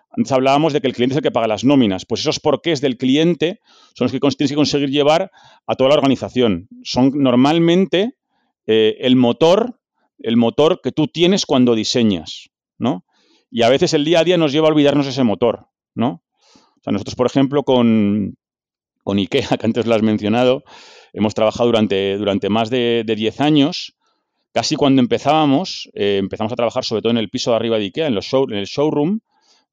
Antes 0.09 0.31
hablábamos 0.31 0.73
de 0.73 0.81
que 0.81 0.87
el 0.87 0.93
cliente 0.93 1.13
es 1.13 1.17
el 1.17 1.23
que 1.23 1.31
paga 1.31 1.47
las 1.47 1.63
nóminas. 1.63 2.05
Pues 2.05 2.21
esos 2.21 2.39
porqués 2.39 2.81
del 2.81 2.97
cliente 2.97 3.59
son 3.93 4.05
los 4.05 4.11
que 4.11 4.19
tienes 4.19 4.51
que 4.51 4.55
conseguir 4.55 4.89
llevar 4.89 5.31
a 5.65 5.75
toda 5.75 5.89
la 5.89 5.95
organización. 5.95 6.67
Son 6.83 7.11
normalmente 7.15 8.15
eh, 8.65 8.97
el 8.99 9.15
motor, 9.15 9.79
el 10.19 10.37
motor 10.37 10.81
que 10.81 10.91
tú 10.91 11.07
tienes 11.07 11.45
cuando 11.45 11.75
diseñas, 11.75 12.49
¿no? 12.77 13.05
Y 13.49 13.61
a 13.61 13.69
veces 13.69 13.93
el 13.93 14.05
día 14.05 14.19
a 14.19 14.23
día 14.23 14.37
nos 14.37 14.51
lleva 14.51 14.67
a 14.67 14.71
olvidarnos 14.71 15.07
ese 15.07 15.23
motor, 15.23 15.67
¿no? 15.93 16.23
nosotros, 16.91 17.15
por 17.15 17.27
ejemplo, 17.27 17.63
con, 17.63 18.37
con 19.03 19.17
IKEA, 19.17 19.47
que 19.59 19.65
antes 19.65 19.85
lo 19.85 19.95
has 19.95 20.01
mencionado, 20.01 20.63
hemos 21.13 21.33
trabajado 21.33 21.67
durante, 21.67 22.17
durante 22.17 22.49
más 22.49 22.69
de, 22.69 23.03
10 23.05 23.41
años. 23.41 23.95
Casi 24.53 24.75
cuando 24.75 25.01
empezábamos, 25.01 25.89
eh, 25.93 26.17
empezamos 26.17 26.51
a 26.53 26.55
trabajar 26.55 26.83
sobre 26.83 27.01
todo 27.01 27.11
en 27.11 27.17
el 27.17 27.29
piso 27.29 27.51
de 27.51 27.57
arriba 27.57 27.77
de 27.77 27.85
IKEA, 27.85 28.07
en, 28.07 28.15
los 28.15 28.25
show, 28.25 28.45
en 28.49 28.57
el 28.57 28.65
showroom, 28.65 29.19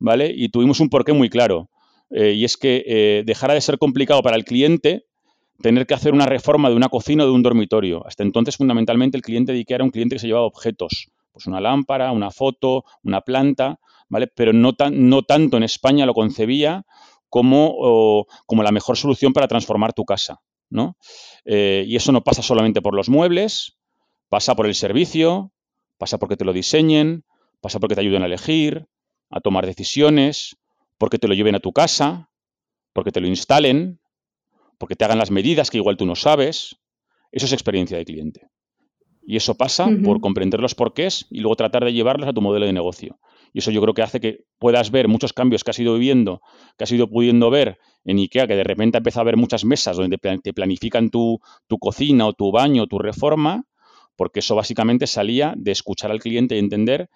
¿vale? 0.04 0.32
Y 0.34 0.50
tuvimos 0.50 0.80
un 0.80 0.90
porqué 0.90 1.12
muy 1.12 1.30
claro. 1.30 1.70
Eh, 2.10 2.32
y 2.32 2.44
es 2.44 2.56
que 2.56 2.84
eh, 2.86 3.22
dejara 3.24 3.54
de 3.54 3.60
ser 3.60 3.78
complicado 3.78 4.22
para 4.22 4.36
el 4.36 4.44
cliente 4.44 5.06
tener 5.62 5.86
que 5.86 5.94
hacer 5.94 6.12
una 6.12 6.26
reforma 6.26 6.68
de 6.68 6.76
una 6.76 6.88
cocina 6.88 7.24
o 7.24 7.26
de 7.26 7.32
un 7.32 7.42
dormitorio. 7.42 8.06
Hasta 8.06 8.22
entonces, 8.22 8.56
fundamentalmente, 8.56 9.16
el 9.16 9.22
cliente 9.22 9.52
de 9.52 9.58
IKEA 9.58 9.76
era 9.76 9.84
un 9.84 9.90
cliente 9.90 10.16
que 10.16 10.20
se 10.20 10.26
llevaba 10.26 10.46
objetos, 10.46 11.08
pues 11.32 11.46
una 11.46 11.60
lámpara, 11.60 12.12
una 12.12 12.30
foto, 12.30 12.84
una 13.02 13.22
planta, 13.22 13.78
¿vale? 14.08 14.26
Pero 14.26 14.52
no, 14.52 14.74
tan, 14.74 15.08
no 15.08 15.22
tanto 15.22 15.56
en 15.56 15.62
España 15.62 16.06
lo 16.06 16.14
concebía 16.14 16.84
como, 17.28 18.26
como 18.46 18.62
la 18.62 18.72
mejor 18.72 18.96
solución 18.96 19.32
para 19.32 19.48
transformar 19.48 19.92
tu 19.92 20.04
casa. 20.04 20.40
¿no? 20.70 20.96
Eh, 21.44 21.84
y 21.86 21.96
eso 21.96 22.12
no 22.12 22.22
pasa 22.22 22.42
solamente 22.42 22.82
por 22.82 22.94
los 22.94 23.08
muebles, 23.08 23.78
pasa 24.28 24.54
por 24.54 24.66
el 24.66 24.74
servicio, 24.74 25.52
pasa 25.98 26.18
porque 26.18 26.36
te 26.36 26.44
lo 26.44 26.52
diseñen, 26.52 27.24
pasa 27.60 27.80
porque 27.80 27.94
te 27.94 28.00
ayuden 28.00 28.22
a 28.22 28.26
elegir, 28.26 28.86
a 29.34 29.40
tomar 29.40 29.66
decisiones, 29.66 30.56
porque 30.96 31.18
te 31.18 31.26
lo 31.26 31.34
lleven 31.34 31.56
a 31.56 31.60
tu 31.60 31.72
casa, 31.72 32.30
porque 32.92 33.10
te 33.10 33.20
lo 33.20 33.26
instalen, 33.26 33.98
porque 34.78 34.94
te 34.94 35.04
hagan 35.04 35.18
las 35.18 35.32
medidas 35.32 35.70
que 35.70 35.78
igual 35.78 35.96
tú 35.96 36.06
no 36.06 36.14
sabes. 36.14 36.76
Eso 37.32 37.46
es 37.46 37.52
experiencia 37.52 37.98
de 37.98 38.04
cliente. 38.04 38.48
Y 39.26 39.36
eso 39.36 39.56
pasa 39.56 39.88
por 40.04 40.20
comprender 40.20 40.60
los 40.60 40.76
porqués 40.76 41.26
y 41.30 41.40
luego 41.40 41.56
tratar 41.56 41.84
de 41.84 41.92
llevarlos 41.92 42.28
a 42.28 42.32
tu 42.32 42.42
modelo 42.42 42.66
de 42.66 42.72
negocio. 42.72 43.18
Y 43.52 43.58
eso 43.58 43.72
yo 43.72 43.80
creo 43.80 43.94
que 43.94 44.02
hace 44.02 44.20
que 44.20 44.44
puedas 44.58 44.92
ver 44.92 45.08
muchos 45.08 45.32
cambios 45.32 45.64
que 45.64 45.70
has 45.72 45.78
ido 45.78 45.94
viviendo, 45.94 46.42
que 46.78 46.84
has 46.84 46.92
ido 46.92 47.08
pudiendo 47.08 47.50
ver 47.50 47.78
en 48.04 48.18
IKEA, 48.18 48.46
que 48.46 48.54
de 48.54 48.64
repente 48.64 48.98
empieza 48.98 49.18
a 49.20 49.22
haber 49.22 49.36
muchas 49.36 49.64
mesas 49.64 49.96
donde 49.96 50.18
te 50.18 50.52
planifican 50.52 51.10
tu, 51.10 51.40
cocina 51.80 52.26
o 52.28 52.34
tu 52.34 52.52
baño 52.52 52.84
o 52.84 52.86
tu 52.86 52.98
reforma, 52.98 53.64
porque 54.14 54.40
eso 54.40 54.54
básicamente 54.54 55.06
salía 55.08 55.54
de 55.56 55.72
escuchar 55.72 56.12
al 56.12 56.20
cliente 56.20 56.54
y 56.54 56.58
entender 56.58 57.08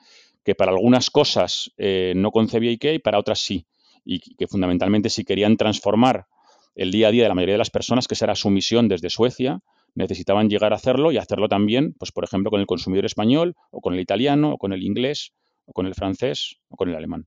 que 0.44 0.54
para 0.54 0.72
algunas 0.72 1.10
cosas 1.10 1.70
eh, 1.76 2.12
no 2.16 2.30
concebía 2.30 2.70
IKEA 2.70 2.94
y 2.94 2.98
para 2.98 3.18
otras 3.18 3.40
sí. 3.40 3.66
Y 4.04 4.20
que 4.36 4.46
fundamentalmente 4.46 5.10
si 5.10 5.24
querían 5.24 5.56
transformar 5.56 6.26
el 6.74 6.90
día 6.90 7.08
a 7.08 7.10
día 7.10 7.24
de 7.24 7.28
la 7.28 7.34
mayoría 7.34 7.54
de 7.54 7.58
las 7.58 7.70
personas, 7.70 8.06
que 8.06 8.14
esa 8.14 8.26
era 8.26 8.34
su 8.34 8.50
misión 8.50 8.88
desde 8.88 9.10
Suecia, 9.10 9.60
necesitaban 9.94 10.48
llegar 10.48 10.72
a 10.72 10.76
hacerlo 10.76 11.12
y 11.12 11.18
hacerlo 11.18 11.48
también, 11.48 11.94
pues 11.98 12.12
por 12.12 12.24
ejemplo, 12.24 12.50
con 12.50 12.60
el 12.60 12.66
consumidor 12.66 13.04
español 13.04 13.56
o 13.70 13.80
con 13.80 13.94
el 13.94 14.00
italiano 14.00 14.52
o 14.52 14.58
con 14.58 14.72
el 14.72 14.82
inglés 14.82 15.32
o 15.66 15.72
con 15.72 15.86
el 15.86 15.94
francés 15.94 16.56
o 16.68 16.76
con 16.76 16.88
el 16.88 16.94
alemán. 16.94 17.26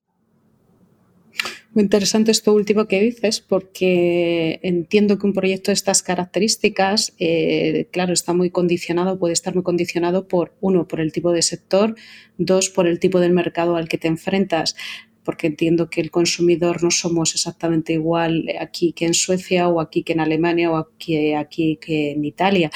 Muy 1.73 1.83
interesante 1.83 2.31
esto 2.31 2.53
último 2.53 2.87
que 2.87 2.99
dices, 2.99 3.39
porque 3.39 4.59
entiendo 4.61 5.17
que 5.17 5.27
un 5.27 5.33
proyecto 5.33 5.71
de 5.71 5.75
estas 5.75 6.03
características, 6.03 7.13
eh, 7.17 7.87
claro, 7.91 8.13
está 8.13 8.33
muy 8.33 8.49
condicionado, 8.49 9.17
puede 9.19 9.33
estar 9.33 9.53
muy 9.53 9.63
condicionado 9.63 10.27
por, 10.27 10.53
uno, 10.59 10.87
por 10.87 10.99
el 10.99 11.11
tipo 11.11 11.31
de 11.31 11.41
sector, 11.41 11.95
dos, 12.37 12.69
por 12.69 12.87
el 12.87 12.99
tipo 12.99 13.19
del 13.19 13.31
mercado 13.31 13.75
al 13.75 13.87
que 13.87 13.97
te 13.97 14.07
enfrentas 14.07 14.75
porque 15.23 15.47
entiendo 15.47 15.89
que 15.89 16.01
el 16.01 16.11
consumidor 16.11 16.83
no 16.83 16.91
somos 16.91 17.33
exactamente 17.35 17.93
igual 17.93 18.45
aquí 18.59 18.93
que 18.93 19.05
en 19.05 19.13
Suecia 19.13 19.67
o 19.67 19.79
aquí 19.79 20.03
que 20.03 20.13
en 20.13 20.19
Alemania 20.19 20.71
o 20.71 20.77
aquí, 20.77 21.77
que 21.79 22.11
en 22.11 22.25
Italia. 22.25 22.71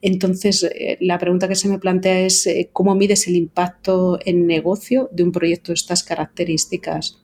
Entonces, 0.00 0.62
eh, 0.62 0.96
la 1.00 1.18
pregunta 1.18 1.48
que 1.48 1.54
se 1.56 1.68
me 1.68 1.78
plantea 1.78 2.20
es 2.20 2.46
eh, 2.46 2.70
cómo 2.72 2.94
mides 2.94 3.26
el 3.26 3.36
impacto 3.36 4.18
en 4.24 4.46
negocio 4.46 5.08
de 5.12 5.24
un 5.24 5.32
proyecto 5.32 5.72
de 5.72 5.74
estas 5.74 6.02
características. 6.02 7.20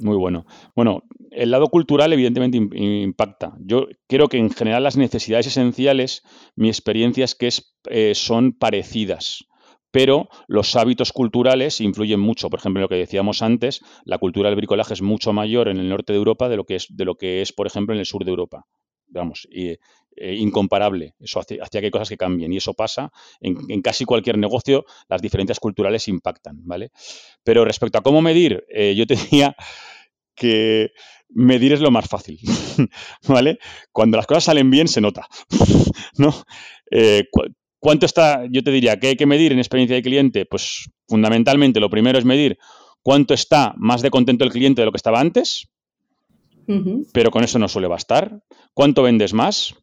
Muy 0.00 0.16
bueno. 0.16 0.46
Bueno, 0.76 1.02
el 1.30 1.50
lado 1.50 1.66
cultural 1.68 2.12
evidentemente 2.12 2.56
impacta. 2.56 3.54
Yo 3.60 3.86
creo 4.06 4.28
que 4.28 4.38
en 4.38 4.50
general 4.50 4.84
las 4.84 4.96
necesidades 4.96 5.48
esenciales, 5.48 6.22
mi 6.54 6.68
experiencia 6.68 7.24
es 7.24 7.34
que 7.34 7.48
eh, 7.90 8.14
son 8.14 8.52
parecidas 8.52 9.44
pero 9.90 10.28
los 10.48 10.76
hábitos 10.76 11.12
culturales 11.12 11.80
influyen 11.80 12.20
mucho. 12.20 12.50
Por 12.50 12.60
ejemplo, 12.60 12.82
lo 12.82 12.88
que 12.88 12.96
decíamos 12.96 13.42
antes, 13.42 13.80
la 14.04 14.18
cultura 14.18 14.50
del 14.50 14.56
bricolaje 14.56 14.94
es 14.94 15.02
mucho 15.02 15.32
mayor 15.32 15.68
en 15.68 15.78
el 15.78 15.88
norte 15.88 16.12
de 16.12 16.18
Europa 16.18 16.48
de 16.48 16.56
lo 16.56 16.64
que 16.64 16.76
es, 16.76 16.86
de 16.90 17.04
lo 17.06 17.14
que 17.14 17.40
es 17.40 17.52
por 17.52 17.66
ejemplo, 17.66 17.94
en 17.94 18.00
el 18.00 18.06
sur 18.06 18.24
de 18.24 18.30
Europa. 18.30 18.66
Vamos, 19.08 19.48
eh, 20.20 20.34
incomparable. 20.34 21.14
Eso 21.20 21.40
hacía 21.40 21.80
que 21.80 21.86
hay 21.86 21.90
cosas 21.90 22.08
que 22.08 22.16
cambien. 22.16 22.52
Y 22.52 22.56
eso 22.56 22.74
pasa 22.74 23.12
en, 23.40 23.80
casi 23.82 24.04
cualquier 24.04 24.38
negocio, 24.38 24.84
las 25.08 25.22
diferencias 25.22 25.60
culturales 25.60 26.08
impactan, 26.08 26.66
¿vale? 26.66 26.90
Pero 27.44 27.64
respecto 27.64 27.98
a 27.98 28.02
cómo 28.02 28.20
medir, 28.20 28.64
eh, 28.68 28.94
yo 28.96 29.06
te 29.06 29.14
diría 29.30 29.54
que 30.34 30.90
medir 31.30 31.72
es 31.72 31.80
lo 31.80 31.90
más 31.90 32.08
fácil, 32.08 32.38
¿vale? 33.28 33.58
Cuando 33.92 34.16
las 34.16 34.26
cosas 34.26 34.44
salen 34.44 34.70
bien 34.70 34.88
se 34.88 35.00
nota, 35.00 35.26
¿no? 36.16 36.34
Eh, 36.90 37.24
¿Cuánto 37.80 38.06
está? 38.06 38.44
Yo 38.50 38.64
te 38.64 38.72
diría, 38.72 38.98
¿qué 38.98 39.08
hay 39.08 39.16
que 39.16 39.26
medir 39.26 39.52
en 39.52 39.58
experiencia 39.58 39.94
de 39.94 40.02
cliente? 40.02 40.46
Pues 40.46 40.90
fundamentalmente 41.06 41.78
lo 41.78 41.90
primero 41.90 42.18
es 42.18 42.24
medir 42.24 42.58
cuánto 43.02 43.34
está 43.34 43.74
más 43.76 44.02
de 44.02 44.10
contento 44.10 44.44
el 44.44 44.50
cliente 44.50 44.82
de 44.82 44.86
lo 44.86 44.92
que 44.92 44.96
estaba 44.96 45.20
antes, 45.20 45.68
pero 47.12 47.30
con 47.30 47.44
eso 47.44 47.58
no 47.58 47.68
suele 47.68 47.88
bastar. 47.88 48.42
¿Cuánto 48.74 49.02
vendes 49.02 49.32
más? 49.32 49.74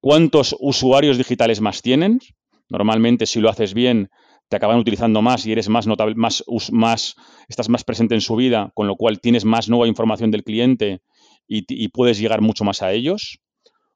¿Cuántos 0.00 0.56
usuarios 0.60 1.18
digitales 1.18 1.60
más 1.60 1.82
tienen? 1.82 2.20
Normalmente, 2.68 3.26
si 3.26 3.40
lo 3.40 3.50
haces 3.50 3.74
bien, 3.74 4.10
te 4.48 4.56
acaban 4.56 4.78
utilizando 4.78 5.22
más 5.22 5.46
y 5.46 5.52
eres 5.52 5.68
más 5.68 5.86
notable, 5.86 6.14
más, 6.14 6.44
más, 6.70 7.16
estás 7.48 7.68
más 7.68 7.84
presente 7.84 8.14
en 8.14 8.20
su 8.20 8.36
vida, 8.36 8.70
con 8.74 8.86
lo 8.86 8.96
cual 8.96 9.20
tienes 9.20 9.44
más 9.44 9.68
nueva 9.68 9.88
información 9.88 10.30
del 10.30 10.44
cliente 10.44 11.02
y, 11.48 11.64
y 11.68 11.88
puedes 11.88 12.18
llegar 12.18 12.40
mucho 12.40 12.64
más 12.64 12.82
a 12.82 12.92
ellos. 12.92 13.40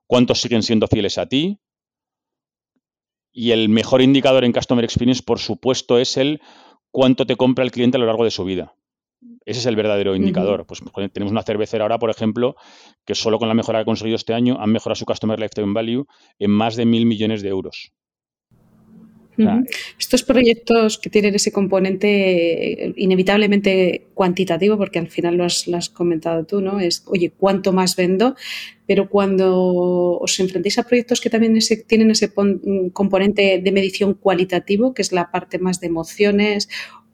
¿Cuántos 0.07 0.41
siguen 0.41 0.63
siendo 0.63 0.89
fieles 0.89 1.19
a 1.19 1.27
ti? 1.27 1.61
Y 3.31 3.53
el 3.53 3.69
mejor 3.69 4.03
indicador 4.03 4.45
en 4.45 4.53
Customer 4.53 4.85
Experience, 4.85 5.23
por 5.23 5.39
supuesto, 5.39 5.99
es 5.99 6.17
el 6.17 6.41
cuánto 6.91 7.27
te 7.27 7.37
compra 7.37 7.65
el 7.65 7.71
cliente 7.71 7.99
a 7.99 8.01
lo 8.01 8.07
largo 8.07 8.25
de 8.25 8.31
su 8.31 8.45
vida. 8.45 8.75
Ese 9.45 9.61
es 9.61 9.67
el 9.67 9.77
verdadero 9.77 10.15
indicador. 10.15 10.67
Pues 10.67 10.81
tenemos 11.13 11.33
una 11.33 11.43
cervecera 11.43 11.85
ahora, 11.85 11.99
por 11.99 12.11
ejemplo, 12.11 12.57
que 13.05 13.15
solo 13.15 13.39
con 13.39 13.49
la 13.49 13.55
mejora 13.55 13.79
que 13.79 13.83
ha 13.83 13.85
conseguido 13.85 14.17
este 14.17 14.35
año 14.35 14.59
han 14.61 14.71
mejorado 14.73 14.97
su 14.97 15.05
Customer 15.05 15.39
Lifetime 15.39 15.73
Value 15.73 16.07
en 16.39 16.51
más 16.51 16.77
de 16.77 16.87
mil 16.87 17.07
millones 17.07 17.43
de 17.43 17.49
euros. 17.49 17.93
Estos 19.99 20.25
proyectos 20.25 20.99
que 20.99 21.11
tienen 21.11 21.35
ese 21.35 21.53
componente 21.53 22.87
eh, 22.87 22.95
inevitablemente 22.97 24.09
cuantitativo, 24.15 24.77
porque 24.77 24.99
al 24.99 25.09
final 25.09 25.37
lo 25.37 25.45
has, 25.45 25.91
comentado 25.91 26.45
tú, 26.45 26.61
¿no? 26.61 26.81
Es, 26.81 27.05
oye, 27.07 27.31
¿cuánto 27.31 27.73
más 27.73 27.95
vendo? 27.95 28.35
Pero 28.87 29.09
cuando 29.09 30.19
os 30.19 30.41
enfrentéis 30.41 30.79
a 30.79 30.83
proyectos 30.83 31.21
que 31.21 31.31
también 31.31 31.57
tienen 31.87 32.11
ese 32.11 32.33
componente 32.93 33.61
de 33.63 33.73
medición 33.73 34.15
cualitativo, 34.15 34.93
que 34.93 35.03
es 35.03 35.13
la 35.13 35.31
parte 35.31 35.59
más 35.59 35.81
de 35.81 35.87
emociones 35.87 36.69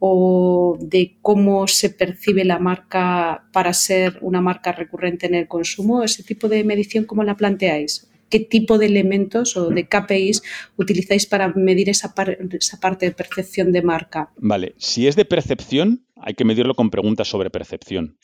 o 0.07 0.77
de 0.79 1.17
cómo 1.23 1.67
se 1.67 1.89
percibe 1.89 2.45
la 2.45 2.59
marca 2.59 3.49
para 3.55 3.73
ser 3.73 4.19
una 4.21 4.43
marca 4.43 4.71
recurrente 4.71 5.25
en 5.25 5.35
el 5.35 5.49
consumo, 5.49 6.03
ese 6.03 6.23
tipo 6.23 6.47
de 6.47 6.63
medición, 6.63 7.07
¿cómo 7.07 7.25
la 7.25 7.39
planteáis? 7.39 8.11
qué 8.29 8.41
tipo 8.41 8.79
de 8.79 8.87
elementos 8.87 9.57
o 9.57 9.71
de 9.71 9.87
KPIs 9.87 10.43
utilizáis 10.77 11.25
para 11.25 11.49
medir 11.55 11.89
esa, 11.89 12.13
esa 12.51 12.81
parte 12.81 13.07
de 13.07 13.13
percepción 13.13 13.71
de 13.71 13.81
marca. 13.83 14.31
Vale, 14.37 14.75
si 14.77 15.07
es 15.07 15.15
de 15.15 15.25
percepción, 15.25 16.05
hay 16.17 16.35
que 16.35 16.45
medirlo 16.45 16.75
con 16.75 16.91
preguntas 16.91 17.29
sobre 17.29 17.49
percepción. 17.49 18.19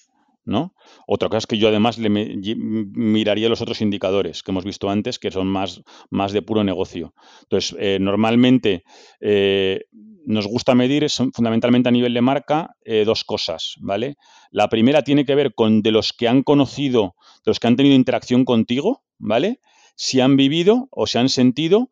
¿no? 0.45 0.75
Otra 1.07 1.29
cosa 1.29 1.39
es 1.39 1.47
que 1.47 1.59
yo 1.59 1.69
además 1.69 1.99
le 1.99 2.11
miraría 2.11 3.49
los 3.49 3.61
otros 3.61 3.81
indicadores 3.81 4.43
que 4.43 4.51
hemos 4.51 4.65
visto 4.65 4.91
antes, 4.91 5.19
que 5.19 5.31
son 5.31 5.47
más, 5.47 5.83
más 6.11 6.33
de 6.33 6.43
puro 6.43 6.65
negocio. 6.65 7.15
Entonces, 7.43 7.77
eh, 7.79 7.99
normalmente 8.01 8.83
eh, 9.21 9.83
nos 10.31 10.47
gusta 10.47 10.75
medir 10.75 11.07
fundamentalmente 11.11 11.89
a 11.89 11.93
nivel 11.93 12.15
de 12.15 12.21
marca 12.21 12.77
eh, 12.85 13.05
dos 13.05 13.25
cosas, 13.25 13.75
¿vale? 13.81 14.17
La 14.51 14.69
primera 14.69 15.03
tiene 15.03 15.25
que 15.25 15.35
ver 15.35 15.55
con 15.55 15.83
de 15.83 15.93
los 15.93 16.13
que 16.13 16.29
han 16.29 16.43
conocido, 16.43 17.15
de 17.45 17.51
los 17.51 17.61
que 17.61 17.67
han 17.67 17.77
tenido 17.77 17.95
interacción 17.95 18.45
contigo, 18.45 19.03
¿vale? 19.19 19.61
si 20.01 20.19
han 20.23 20.39
vivido 20.39 20.89
o 20.91 21.07
se 21.07 21.19
han 21.19 21.29
sentido 21.29 21.91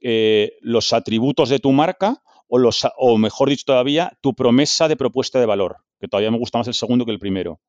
eh, 0.00 0.52
los 0.62 0.94
atributos 0.94 1.50
de 1.50 1.58
tu 1.58 1.72
marca 1.72 2.22
o, 2.48 2.56
los, 2.56 2.88
o 2.96 3.18
mejor 3.18 3.50
dicho 3.50 3.64
todavía, 3.66 4.16
tu 4.22 4.34
promesa 4.34 4.88
de 4.88 4.96
propuesta 4.96 5.38
de 5.38 5.44
valor, 5.44 5.76
que 6.00 6.08
todavía 6.08 6.30
me 6.30 6.38
gusta 6.38 6.56
más 6.56 6.68
el 6.68 6.74
segundo 6.74 7.04
que 7.04 7.12
el 7.12 7.18
primero. 7.18 7.60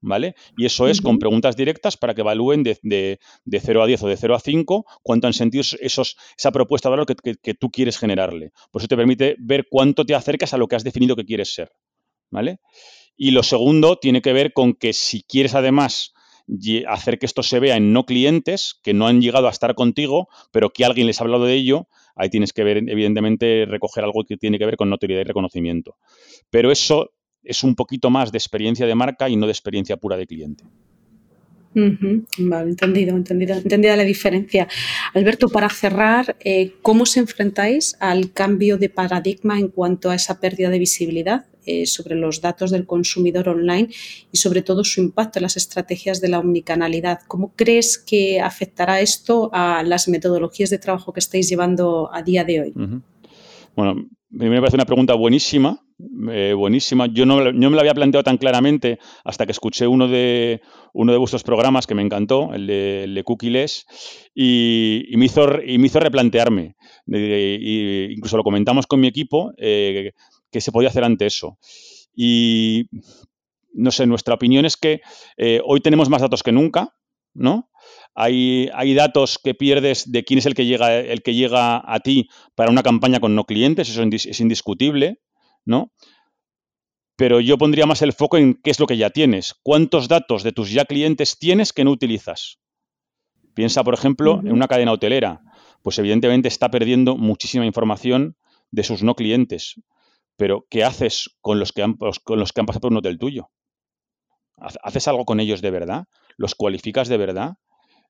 ¿Vale? 0.00 0.34
Y 0.56 0.66
eso 0.66 0.88
es 0.88 1.00
con 1.00 1.18
preguntas 1.18 1.56
directas 1.56 1.96
para 1.96 2.14
que 2.14 2.20
evalúen 2.20 2.62
de, 2.62 2.78
de, 2.82 3.60
0 3.60 3.82
a 3.82 3.86
10 3.86 4.02
o 4.02 4.08
de 4.08 4.16
0 4.16 4.34
a 4.34 4.40
5 4.40 4.86
cuánto 5.02 5.26
han 5.26 5.32
sentido 5.32 5.62
esos, 5.80 6.16
esa 6.36 6.52
propuesta 6.52 6.88
de 6.88 6.90
valor 6.90 7.06
que, 7.06 7.54
tú 7.54 7.70
quieres 7.70 7.98
generarle. 7.98 8.52
Por 8.70 8.80
eso 8.80 8.88
te 8.88 8.96
permite 8.96 9.36
ver 9.38 9.66
cuánto 9.70 10.04
te 10.04 10.14
acercas 10.14 10.54
a 10.54 10.58
lo 10.58 10.68
que 10.68 10.76
has 10.76 10.84
definido 10.84 11.16
que 11.16 11.24
quieres 11.24 11.52
ser, 11.52 11.70
¿vale? 12.30 12.60
Y 13.16 13.32
lo 13.32 13.42
segundo 13.42 13.96
tiene 13.96 14.22
que 14.22 14.32
ver 14.32 14.52
con 14.52 14.74
que 14.74 14.92
si 14.92 15.22
quieres 15.22 15.54
además 15.54 16.12
hacer 16.86 17.18
que 17.18 17.26
esto 17.26 17.42
se 17.42 17.60
vea 17.60 17.76
en 17.76 17.92
no 17.92 18.06
clientes 18.06 18.80
que 18.82 18.94
no 18.94 19.06
han 19.06 19.20
llegado 19.20 19.48
a 19.48 19.50
estar 19.50 19.74
contigo, 19.74 20.28
pero 20.50 20.70
que 20.70 20.84
alguien 20.84 21.06
les 21.06 21.20
ha 21.20 21.24
hablado 21.24 21.44
de 21.44 21.54
ello, 21.54 21.88
ahí 22.14 22.30
tienes 22.30 22.52
que 22.52 22.64
ver, 22.64 22.78
evidentemente, 22.78 23.66
recoger 23.66 24.04
algo 24.04 24.24
que 24.26 24.36
tiene 24.36 24.58
que 24.58 24.64
ver 24.64 24.76
con 24.76 24.88
notoriedad 24.88 25.22
y 25.22 25.24
reconocimiento. 25.24 25.96
Pero 26.50 26.70
eso 26.70 27.10
es 27.48 27.64
un 27.64 27.74
poquito 27.74 28.10
más 28.10 28.30
de 28.30 28.38
experiencia 28.38 28.86
de 28.86 28.94
marca 28.94 29.28
y 29.28 29.36
no 29.36 29.46
de 29.46 29.52
experiencia 29.52 29.96
pura 29.96 30.16
de 30.16 30.26
cliente. 30.26 30.64
Vale, 31.74 32.70
entendido, 32.70 33.16
entendido, 33.16 33.54
entendida 33.54 33.96
la 33.96 34.04
diferencia. 34.04 34.68
Alberto, 35.14 35.48
para 35.48 35.68
cerrar, 35.68 36.36
eh, 36.40 36.72
¿cómo 36.82 37.04
os 37.04 37.16
enfrentáis 37.16 37.96
al 38.00 38.32
cambio 38.32 38.78
de 38.78 38.88
paradigma 38.88 39.58
en 39.58 39.68
cuanto 39.68 40.10
a 40.10 40.14
esa 40.14 40.40
pérdida 40.40 40.70
de 40.70 40.78
visibilidad 40.78 41.46
eh, 41.66 41.86
sobre 41.86 42.16
los 42.16 42.40
datos 42.40 42.70
del 42.70 42.86
consumidor 42.86 43.48
online 43.48 43.88
y 44.32 44.38
sobre 44.38 44.62
todo 44.62 44.82
su 44.82 45.00
impacto 45.00 45.38
en 45.38 45.44
las 45.44 45.56
estrategias 45.56 46.20
de 46.20 46.28
la 46.28 46.40
omnicanalidad? 46.40 47.20
¿Cómo 47.28 47.52
crees 47.54 47.98
que 47.98 48.40
afectará 48.40 49.00
esto 49.00 49.50
a 49.52 49.82
las 49.82 50.08
metodologías 50.08 50.70
de 50.70 50.78
trabajo 50.78 51.12
que 51.12 51.20
estáis 51.20 51.48
llevando 51.48 52.10
a 52.12 52.22
día 52.22 52.44
de 52.44 52.60
hoy? 52.60 52.74
Bueno, 53.76 54.08
me 54.30 54.58
parece 54.58 54.76
una 54.76 54.86
pregunta 54.86 55.14
buenísima, 55.14 55.80
eh, 56.30 56.54
buenísima. 56.56 57.06
Yo 57.06 57.26
no, 57.26 57.52
me 57.52 57.70
la 57.76 57.80
había 57.80 57.94
planteado 57.94 58.22
tan 58.22 58.38
claramente 58.38 58.98
hasta 59.24 59.46
que 59.46 59.52
escuché 59.52 59.86
uno 59.86 60.06
de, 60.08 60.60
uno 60.92 61.12
de 61.12 61.18
vuestros 61.18 61.42
programas 61.42 61.86
que 61.86 61.94
me 61.94 62.02
encantó, 62.02 62.54
el 62.54 62.66
de, 62.66 63.04
el 63.04 63.24
Cookieless, 63.24 63.86
y, 64.34 65.04
me 65.16 65.24
hizo, 65.24 65.62
y 65.62 65.78
me 65.78 65.86
hizo 65.86 66.00
replantearme. 66.00 66.76
y 67.06 68.12
incluso 68.12 68.36
lo 68.36 68.44
comentamos 68.44 68.86
con 68.86 69.00
mi 69.00 69.08
equipo, 69.08 69.52
eh, 69.56 70.12
que 70.50 70.60
se 70.60 70.72
podía 70.72 70.88
hacer 70.88 71.04
ante 71.04 71.26
eso. 71.26 71.58
Y 72.14 72.88
no 73.72 73.90
sé, 73.90 74.06
nuestra 74.06 74.34
opinión 74.34 74.64
es 74.64 74.76
que 74.76 75.00
eh, 75.36 75.60
hoy 75.64 75.80
tenemos 75.80 76.08
más 76.08 76.22
datos 76.22 76.42
que 76.42 76.52
nunca, 76.52 76.94
¿no? 77.34 77.70
Hay, 78.14 78.68
datos 78.94 79.38
que 79.38 79.54
pierdes 79.54 80.10
de 80.10 80.24
quién 80.24 80.38
es 80.38 80.46
el 80.46 80.54
que 80.54 80.66
llega, 80.66 80.98
el 80.98 81.22
que 81.22 81.34
llega 81.34 81.80
a 81.84 82.00
ti 82.00 82.28
para 82.56 82.70
una 82.70 82.82
campaña 82.82 83.20
con 83.20 83.36
no 83.36 83.44
clientes, 83.44 83.88
eso 83.88 84.02
es 84.02 84.40
indiscutible, 84.40 85.20
¿no? 85.68 85.92
Pero 87.16 87.40
yo 87.40 87.58
pondría 87.58 87.86
más 87.86 88.02
el 88.02 88.12
foco 88.12 88.38
en 88.38 88.54
qué 88.54 88.70
es 88.70 88.80
lo 88.80 88.86
que 88.86 88.96
ya 88.96 89.10
tienes. 89.10 89.54
¿Cuántos 89.62 90.08
datos 90.08 90.42
de 90.42 90.52
tus 90.52 90.70
ya 90.70 90.84
clientes 90.84 91.38
tienes 91.38 91.72
que 91.72 91.84
no 91.84 91.90
utilizas? 91.90 92.58
Piensa, 93.54 93.84
por 93.84 93.94
ejemplo, 93.94 94.40
en 94.40 94.52
una 94.52 94.68
cadena 94.68 94.92
hotelera. 94.92 95.42
Pues 95.82 95.98
evidentemente 95.98 96.48
está 96.48 96.70
perdiendo 96.70 97.16
muchísima 97.16 97.66
información 97.66 98.36
de 98.70 98.84
sus 98.84 99.02
no 99.02 99.14
clientes. 99.14 99.80
Pero, 100.36 100.66
¿qué 100.70 100.84
haces 100.84 101.36
con 101.40 101.58
los 101.58 101.72
que 101.72 101.82
han, 101.82 101.94
con 101.96 102.38
los 102.38 102.52
que 102.52 102.60
han 102.60 102.66
pasado 102.66 102.82
por 102.82 102.92
un 102.92 102.98
hotel 102.98 103.18
tuyo? 103.18 103.50
¿Haces 104.56 105.08
algo 105.08 105.24
con 105.24 105.40
ellos 105.40 105.60
de 105.60 105.70
verdad? 105.70 106.04
¿Los 106.36 106.54
cualificas 106.54 107.08
de 107.08 107.16
verdad? 107.16 107.56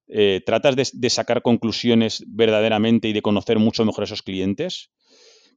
Eh, 0.06 0.42
¿Tratas 0.44 0.76
de, 0.76 1.10
sacar 1.10 1.42
conclusiones 1.42 2.24
verdaderamente 2.26 3.08
y 3.08 3.12
de 3.12 3.22
conocer 3.22 3.58
mucho 3.58 3.84
mejor 3.84 4.02
a 4.02 4.04
esos 4.04 4.22
clientes? 4.22 4.90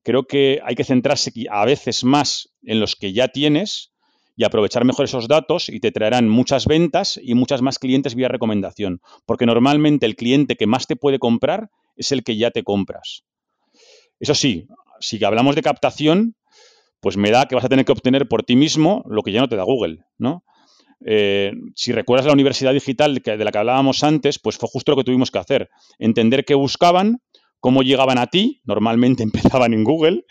Creo 0.04 0.24
que 0.24 0.60
hay 0.64 0.76
que 0.76 0.84
centrarse 0.84 1.32
a 1.50 1.66
veces 1.66 2.04
más 2.04 2.50
en 2.64 2.80
los 2.80 2.96
que 2.96 3.14
ya 3.14 3.28
tienes 3.28 3.92
y 4.36 4.44
aprovechar 4.44 4.86
mejor 4.86 5.06
esos 5.06 5.28
datos 5.28 5.70
y 5.70 5.80
te 5.80 5.92
traerán 5.92 6.28
muchas 6.30 6.66
ventas 6.66 7.20
y 7.22 7.36
muchas 7.36 7.62
más 7.62 7.78
clientes 7.78 8.16
vía 8.16 8.28
recomendación. 8.28 9.02
Porque 9.26 9.46
normalmente 9.46 10.06
el 10.06 10.16
cliente 10.16 10.56
que 10.56 10.68
más 10.68 10.88
te 10.88 10.96
puede 10.96 11.20
comprar 11.20 11.70
es 11.96 12.12
el 12.12 12.24
que 12.24 12.38
ya 12.38 12.52
te 12.52 12.64
compras. 12.64 13.24
Eso 14.20 14.34
sí, 14.34 14.68
si 15.00 15.24
hablamos 15.24 15.56
de 15.56 15.62
captación, 15.62 16.36
pues 17.00 17.18
me 17.18 17.32
da 17.32 17.48
que 17.48 17.56
vas 17.56 17.66
a 17.66 17.70
tener 17.70 17.86
que 17.86 17.92
obtener 17.92 18.28
por 18.28 18.44
ti 18.44 18.56
mismo 18.56 19.04
lo 19.08 19.24
que 19.24 19.32
ya 19.32 19.42
no 19.42 19.50
te 19.50 19.56
da 19.56 19.64
Google, 19.64 20.06
¿no? 20.18 20.44
Eh, 21.04 21.54
si 21.76 21.92
recuerdas 21.92 22.28
la 22.28 22.34
universidad 22.34 22.74
digital 22.74 23.16
de 23.16 23.44
la 23.44 23.52
que 23.52 23.58
hablábamos 23.58 24.04
antes, 24.04 24.38
pues 24.38 24.58
fue 24.58 24.70
justo 24.72 24.92
lo 24.92 24.98
que 24.98 25.04
tuvimos 25.04 25.32
que 25.32 25.40
hacer. 25.40 25.70
Entender 25.98 26.46
qué 26.46 26.54
buscaban, 26.54 27.22
cómo 27.62 27.82
llegaban 27.84 28.18
a 28.18 28.28
ti, 28.28 28.62
normalmente 28.66 29.24
empezaban 29.24 29.74
en 29.74 29.86
Google, 29.86 30.26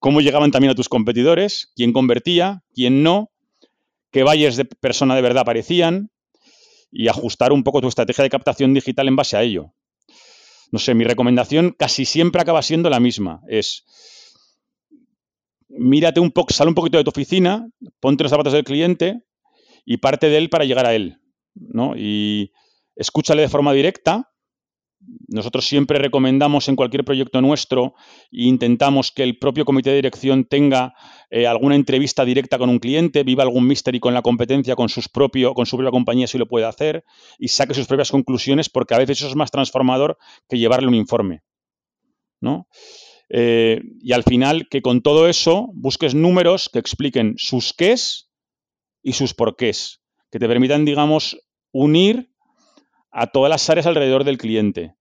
cómo 0.00 0.20
llegaban 0.20 0.50
también 0.50 0.72
a 0.72 0.74
tus 0.74 0.88
competidores, 0.88 1.70
quién 1.76 1.92
convertía, 1.92 2.64
quién 2.74 3.04
no, 3.04 3.30
qué 4.10 4.24
valles 4.24 4.56
de 4.56 4.64
persona 4.64 5.14
de 5.14 5.22
verdad 5.22 5.42
aparecían 5.42 6.10
y 6.90 7.06
ajustar 7.06 7.52
un 7.52 7.62
poco 7.62 7.80
tu 7.80 7.86
estrategia 7.86 8.24
de 8.24 8.30
captación 8.30 8.74
digital 8.74 9.06
en 9.06 9.14
base 9.14 9.36
a 9.36 9.42
ello. 9.42 9.72
No 10.72 10.80
sé, 10.80 10.94
mi 10.94 11.04
recomendación 11.04 11.74
casi 11.78 12.04
siempre 12.04 12.42
acaba 12.42 12.62
siendo 12.62 12.90
la 12.90 12.98
misma. 12.98 13.42
Es 13.48 13.84
mírate 15.68 16.20
un 16.20 16.30
poco, 16.30 16.52
sal 16.52 16.68
un 16.68 16.74
poquito 16.74 16.98
de 16.98 17.04
tu 17.04 17.10
oficina, 17.10 17.68
ponte 18.00 18.24
los 18.24 18.30
zapatos 18.30 18.52
del 18.52 18.64
cliente 18.64 19.22
y 19.84 19.98
parte 19.98 20.28
de 20.28 20.38
él 20.38 20.50
para 20.50 20.64
llegar 20.64 20.86
a 20.86 20.94
él, 20.94 21.20
¿no? 21.54 21.94
Y 21.96 22.52
escúchale 22.96 23.42
de 23.42 23.48
forma 23.48 23.72
directa. 23.72 24.29
Nosotros 25.28 25.66
siempre 25.66 25.98
recomendamos 25.98 26.68
en 26.68 26.76
cualquier 26.76 27.04
proyecto 27.04 27.40
nuestro 27.40 27.94
e 28.30 28.44
intentamos 28.44 29.12
que 29.12 29.22
el 29.22 29.38
propio 29.38 29.64
comité 29.64 29.90
de 29.90 29.96
dirección 29.96 30.44
tenga 30.44 30.94
eh, 31.30 31.46
alguna 31.46 31.74
entrevista 31.74 32.24
directa 32.24 32.58
con 32.58 32.68
un 32.68 32.78
cliente, 32.78 33.22
viva 33.22 33.42
algún 33.42 33.66
mystery 33.66 33.98
con 33.98 34.12
la 34.12 34.22
competencia, 34.22 34.76
con, 34.76 34.90
sus 34.90 35.08
propio, 35.08 35.54
con 35.54 35.64
su 35.64 35.76
propia 35.76 35.90
compañía 35.90 36.26
si 36.26 36.36
lo 36.36 36.46
puede 36.46 36.66
hacer 36.66 37.04
y 37.38 37.48
saque 37.48 37.72
sus 37.72 37.86
propias 37.86 38.10
conclusiones 38.10 38.68
porque 38.68 38.94
a 38.94 38.98
veces 38.98 39.18
eso 39.18 39.28
es 39.28 39.36
más 39.36 39.50
transformador 39.50 40.18
que 40.48 40.58
llevarle 40.58 40.88
un 40.88 40.94
informe. 40.94 41.42
¿no? 42.40 42.68
Eh, 43.28 43.80
y 44.00 44.12
al 44.12 44.24
final 44.24 44.68
que 44.68 44.82
con 44.82 45.02
todo 45.02 45.28
eso 45.28 45.70
busques 45.74 46.14
números 46.14 46.68
que 46.68 46.80
expliquen 46.80 47.34
sus 47.36 47.72
qués 47.72 48.30
y 49.02 49.12
sus 49.12 49.34
porqués, 49.34 50.02
que 50.30 50.38
te 50.38 50.48
permitan, 50.48 50.84
digamos, 50.84 51.38
unir 51.72 52.29
a 53.10 53.26
todas 53.26 53.50
las 53.50 53.68
áreas 53.70 53.86
alrededor 53.86 54.24
del 54.24 54.38
cliente. 54.38 54.94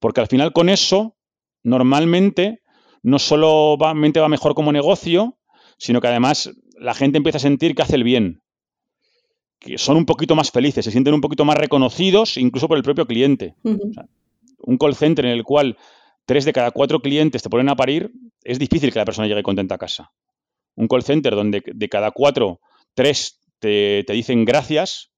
Porque 0.00 0.20
al 0.20 0.26
final 0.26 0.52
con 0.52 0.68
eso, 0.68 1.16
normalmente, 1.62 2.62
no 3.02 3.18
solo 3.18 3.76
va, 3.78 3.92
va 3.92 4.28
mejor 4.28 4.54
como 4.54 4.72
negocio, 4.72 5.38
sino 5.78 6.00
que 6.00 6.08
además 6.08 6.50
la 6.78 6.94
gente 6.94 7.18
empieza 7.18 7.38
a 7.38 7.40
sentir 7.40 7.74
que 7.74 7.82
hace 7.82 7.96
el 7.96 8.04
bien, 8.04 8.42
que 9.58 9.78
son 9.78 9.96
un 9.96 10.06
poquito 10.06 10.34
más 10.34 10.50
felices, 10.50 10.84
se 10.84 10.90
sienten 10.90 11.14
un 11.14 11.20
poquito 11.20 11.44
más 11.44 11.56
reconocidos, 11.56 12.36
incluso 12.36 12.68
por 12.68 12.76
el 12.76 12.82
propio 12.82 13.06
cliente. 13.06 13.54
un 13.62 14.78
call 14.78 14.94
center 14.94 15.24
en 15.24 15.32
el 15.32 15.44
cual 15.44 15.76
tres 16.24 16.44
de 16.44 16.52
cada 16.52 16.70
cuatro 16.70 17.00
clientes 17.00 17.42
te 17.42 17.50
ponen 17.50 17.68
a 17.68 17.76
parir, 17.76 18.10
es 18.42 18.58
difícil 18.58 18.92
que 18.92 18.98
la 18.98 19.04
persona 19.04 19.28
llegue 19.28 19.42
contenta 19.42 19.76
a 19.76 19.78
casa. 19.78 20.12
Un 20.74 20.88
call 20.88 21.02
center 21.02 21.34
donde 21.34 21.62
de 21.64 21.88
cada 21.88 22.10
cuatro 22.10 22.60
tres 22.94 23.40
te, 23.58 24.04
dicen 24.08 24.44
gracias, 24.44 25.10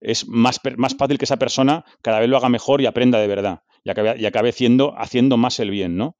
es 0.00 0.28
más, 0.28 0.60
más, 0.76 0.94
fácil 0.96 1.18
que 1.18 1.24
esa 1.24 1.38
persona 1.38 1.84
cada 2.02 2.20
vez 2.20 2.28
lo 2.28 2.36
haga 2.36 2.48
mejor 2.48 2.80
y 2.80 2.86
aprenda 2.86 3.18
de 3.18 3.26
verdad 3.26 3.62
y 3.86 3.90
acabe, 3.90 4.16
y 4.18 4.26
acabe 4.26 4.50
haciendo, 4.50 4.94
haciendo, 4.98 5.36
más 5.36 5.60
el 5.60 5.70
bien, 5.70 5.96
¿no? 5.96 6.16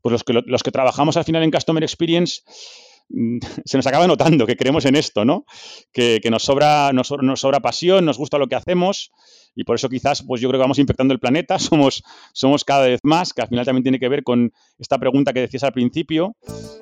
Pues 0.00 0.12
los 0.12 0.24
que, 0.24 0.32
los 0.32 0.62
que 0.62 0.70
trabajamos 0.70 1.16
al 1.16 1.24
final 1.24 1.42
en 1.42 1.50
Customer 1.50 1.82
Experience 1.82 2.42
mm, 3.10 3.38
se 3.64 3.76
nos 3.76 3.86
acaba 3.86 4.06
notando 4.06 4.46
que 4.46 4.56
creemos 4.56 4.86
en 4.86 4.96
esto, 4.96 5.24
¿no? 5.24 5.44
Que, 5.92 6.20
nos, 6.30 6.42
sobra, 6.42 6.92
nos, 6.92 7.08
sobra 7.08 7.60
pasión, 7.60 8.06
nos 8.06 8.16
gusta 8.16 8.38
lo 8.38 8.48
que 8.48 8.54
hacemos 8.54 9.12
y 9.54 9.64
por 9.64 9.76
eso 9.76 9.88
quizás, 9.88 10.24
pues 10.26 10.40
yo 10.40 10.48
creo 10.48 10.58
que 10.58 10.64
vamos 10.64 10.78
infectando 10.78 11.12
el 11.12 11.20
planeta, 11.20 11.58
somos, 11.58 12.02
somos 12.32 12.64
cada 12.64 12.86
vez 12.86 13.00
más, 13.02 13.34
que 13.34 13.42
al 13.42 13.48
final 13.48 13.66
también 13.66 13.84
tiene 13.84 14.00
que 14.00 14.08
ver 14.08 14.24
con 14.24 14.52
esta 14.78 14.98
pregunta 14.98 15.34
que 15.34 15.40
decías 15.40 15.64
al 15.64 15.72
principio 15.72 16.36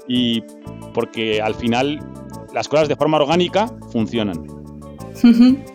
y 0.07 0.43
porque 0.95 1.43
al 1.43 1.57
final 1.57 1.99
las 2.55 2.69
cosas 2.69 2.89
de 2.89 2.97
forma 2.97 3.17
orgánica 3.17 3.67
funcionan. 3.91 4.62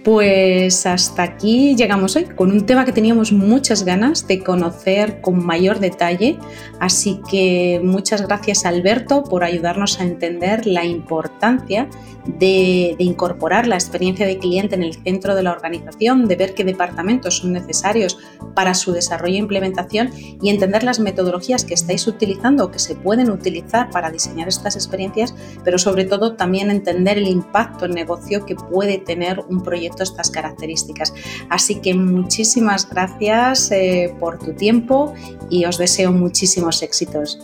Pues 0.04 0.86
hasta 0.86 1.23
aquí 1.23 1.76
llegamos 1.76 2.15
hoy 2.15 2.26
con 2.26 2.52
un 2.52 2.65
tema 2.65 2.86
que 2.86 2.91
teníamos 2.91 3.32
muchas 3.32 3.84
ganas 3.84 4.28
de 4.28 4.43
conocer 4.43 5.21
con 5.21 5.45
mayor 5.45 5.80
detalle, 5.80 6.38
así 6.80 7.21
que 7.30 7.80
muchas 7.84 8.26
gracias 8.26 8.65
Alberto 8.65 9.23
por 9.23 9.43
ayudarnos 9.43 10.00
a 10.00 10.04
entender 10.04 10.65
la 10.65 10.86
importancia 10.86 11.88
de, 12.28 12.95
incorporar 13.00 13.67
la 13.67 13.76
experiencia 13.76 14.26
de 14.26 14.38
cliente 14.38 14.76
en 14.76 14.84
el 14.84 14.95
centro 14.95 15.36
de 15.36 15.43
la 15.43 15.52
organización, 15.52 16.28
de 16.28 16.36
ver 16.36 16.54
qué 16.54 16.63
departamentos 16.63 17.38
son 17.38 17.54
necesarios 17.54 18.17
para 18.54 18.73
su 18.73 18.91
desarrollo 18.91 19.36
e 19.36 19.39
implementación 19.39 20.10
y 20.41 20.50
entender 20.50 20.84
las 20.84 21.00
metodologías 21.00 21.63
que 21.63 21.73
estáis 21.73 22.08
utilizando 22.08 22.65
o 22.65 22.71
que 22.71 22.80
se 22.80 22.95
pueden 22.95 23.30
utilizar 23.32 23.89
para 23.89 24.12
diseñar 24.12 24.47
estas 24.47 24.76
experiencias, 24.76 25.34
pero 25.63 25.78
sobre 25.78 26.06
todo 26.06 26.36
también 26.36 26.69
entender 26.69 27.17
el 27.17 27.28
impacto 27.28 27.86
en 27.86 27.91
negocio 27.91 28.45
que 28.45 28.56
puede 28.56 28.97
tener 28.97 29.26
tener 29.27 29.45
un 29.49 29.61
proyecto 29.61 29.97
de 29.97 30.03
estas 30.05 30.31
características. 30.31 31.13
Así 31.49 31.75
que 31.81 31.93
muchísimas 31.93 32.89
gracias 32.89 33.71
eh, 33.71 34.13
por 34.19 34.39
tu 34.39 34.53
tiempo 34.53 35.13
y 35.49 35.65
os 35.65 35.77
deseo 35.77 36.11
muchísimos 36.11 36.81
éxitos. 36.81 37.39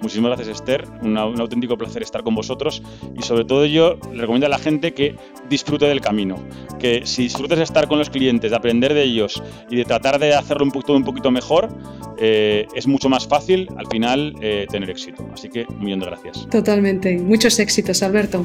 Muchísimas 0.00 0.36
gracias 0.36 0.48
Esther, 0.48 0.86
un 1.02 1.18
auténtico 1.18 1.76
placer 1.76 2.02
estar 2.02 2.22
con 2.22 2.34
vosotros 2.36 2.82
y 3.16 3.22
sobre 3.22 3.44
todo 3.44 3.66
yo 3.66 3.98
le 4.12 4.20
recomiendo 4.20 4.46
a 4.46 4.48
la 4.48 4.58
gente 4.58 4.94
que 4.94 5.16
disfrute 5.48 5.86
del 5.86 6.00
camino, 6.00 6.36
que 6.78 7.02
si 7.04 7.22
disfrutes 7.22 7.58
de 7.58 7.64
estar 7.64 7.88
con 7.88 7.98
los 7.98 8.08
clientes, 8.08 8.52
de 8.52 8.56
aprender 8.56 8.94
de 8.94 9.02
ellos 9.02 9.42
y 9.68 9.74
de 9.74 9.84
tratar 9.84 10.20
de 10.20 10.34
hacerlo 10.34 10.64
un 10.64 10.70
poquito, 10.70 10.94
un 10.94 11.02
poquito 11.02 11.32
mejor, 11.32 11.68
eh, 12.16 12.66
es 12.76 12.86
mucho 12.86 13.08
más 13.08 13.26
fácil 13.26 13.68
al 13.76 13.88
final 13.88 14.34
eh, 14.40 14.66
tener 14.70 14.88
éxito. 14.88 15.26
Así 15.32 15.48
que 15.48 15.66
un 15.68 15.80
millón 15.80 15.98
de 15.98 16.06
gracias. 16.06 16.48
Totalmente, 16.48 17.18
muchos 17.18 17.58
éxitos 17.58 18.00
Alberto. 18.04 18.44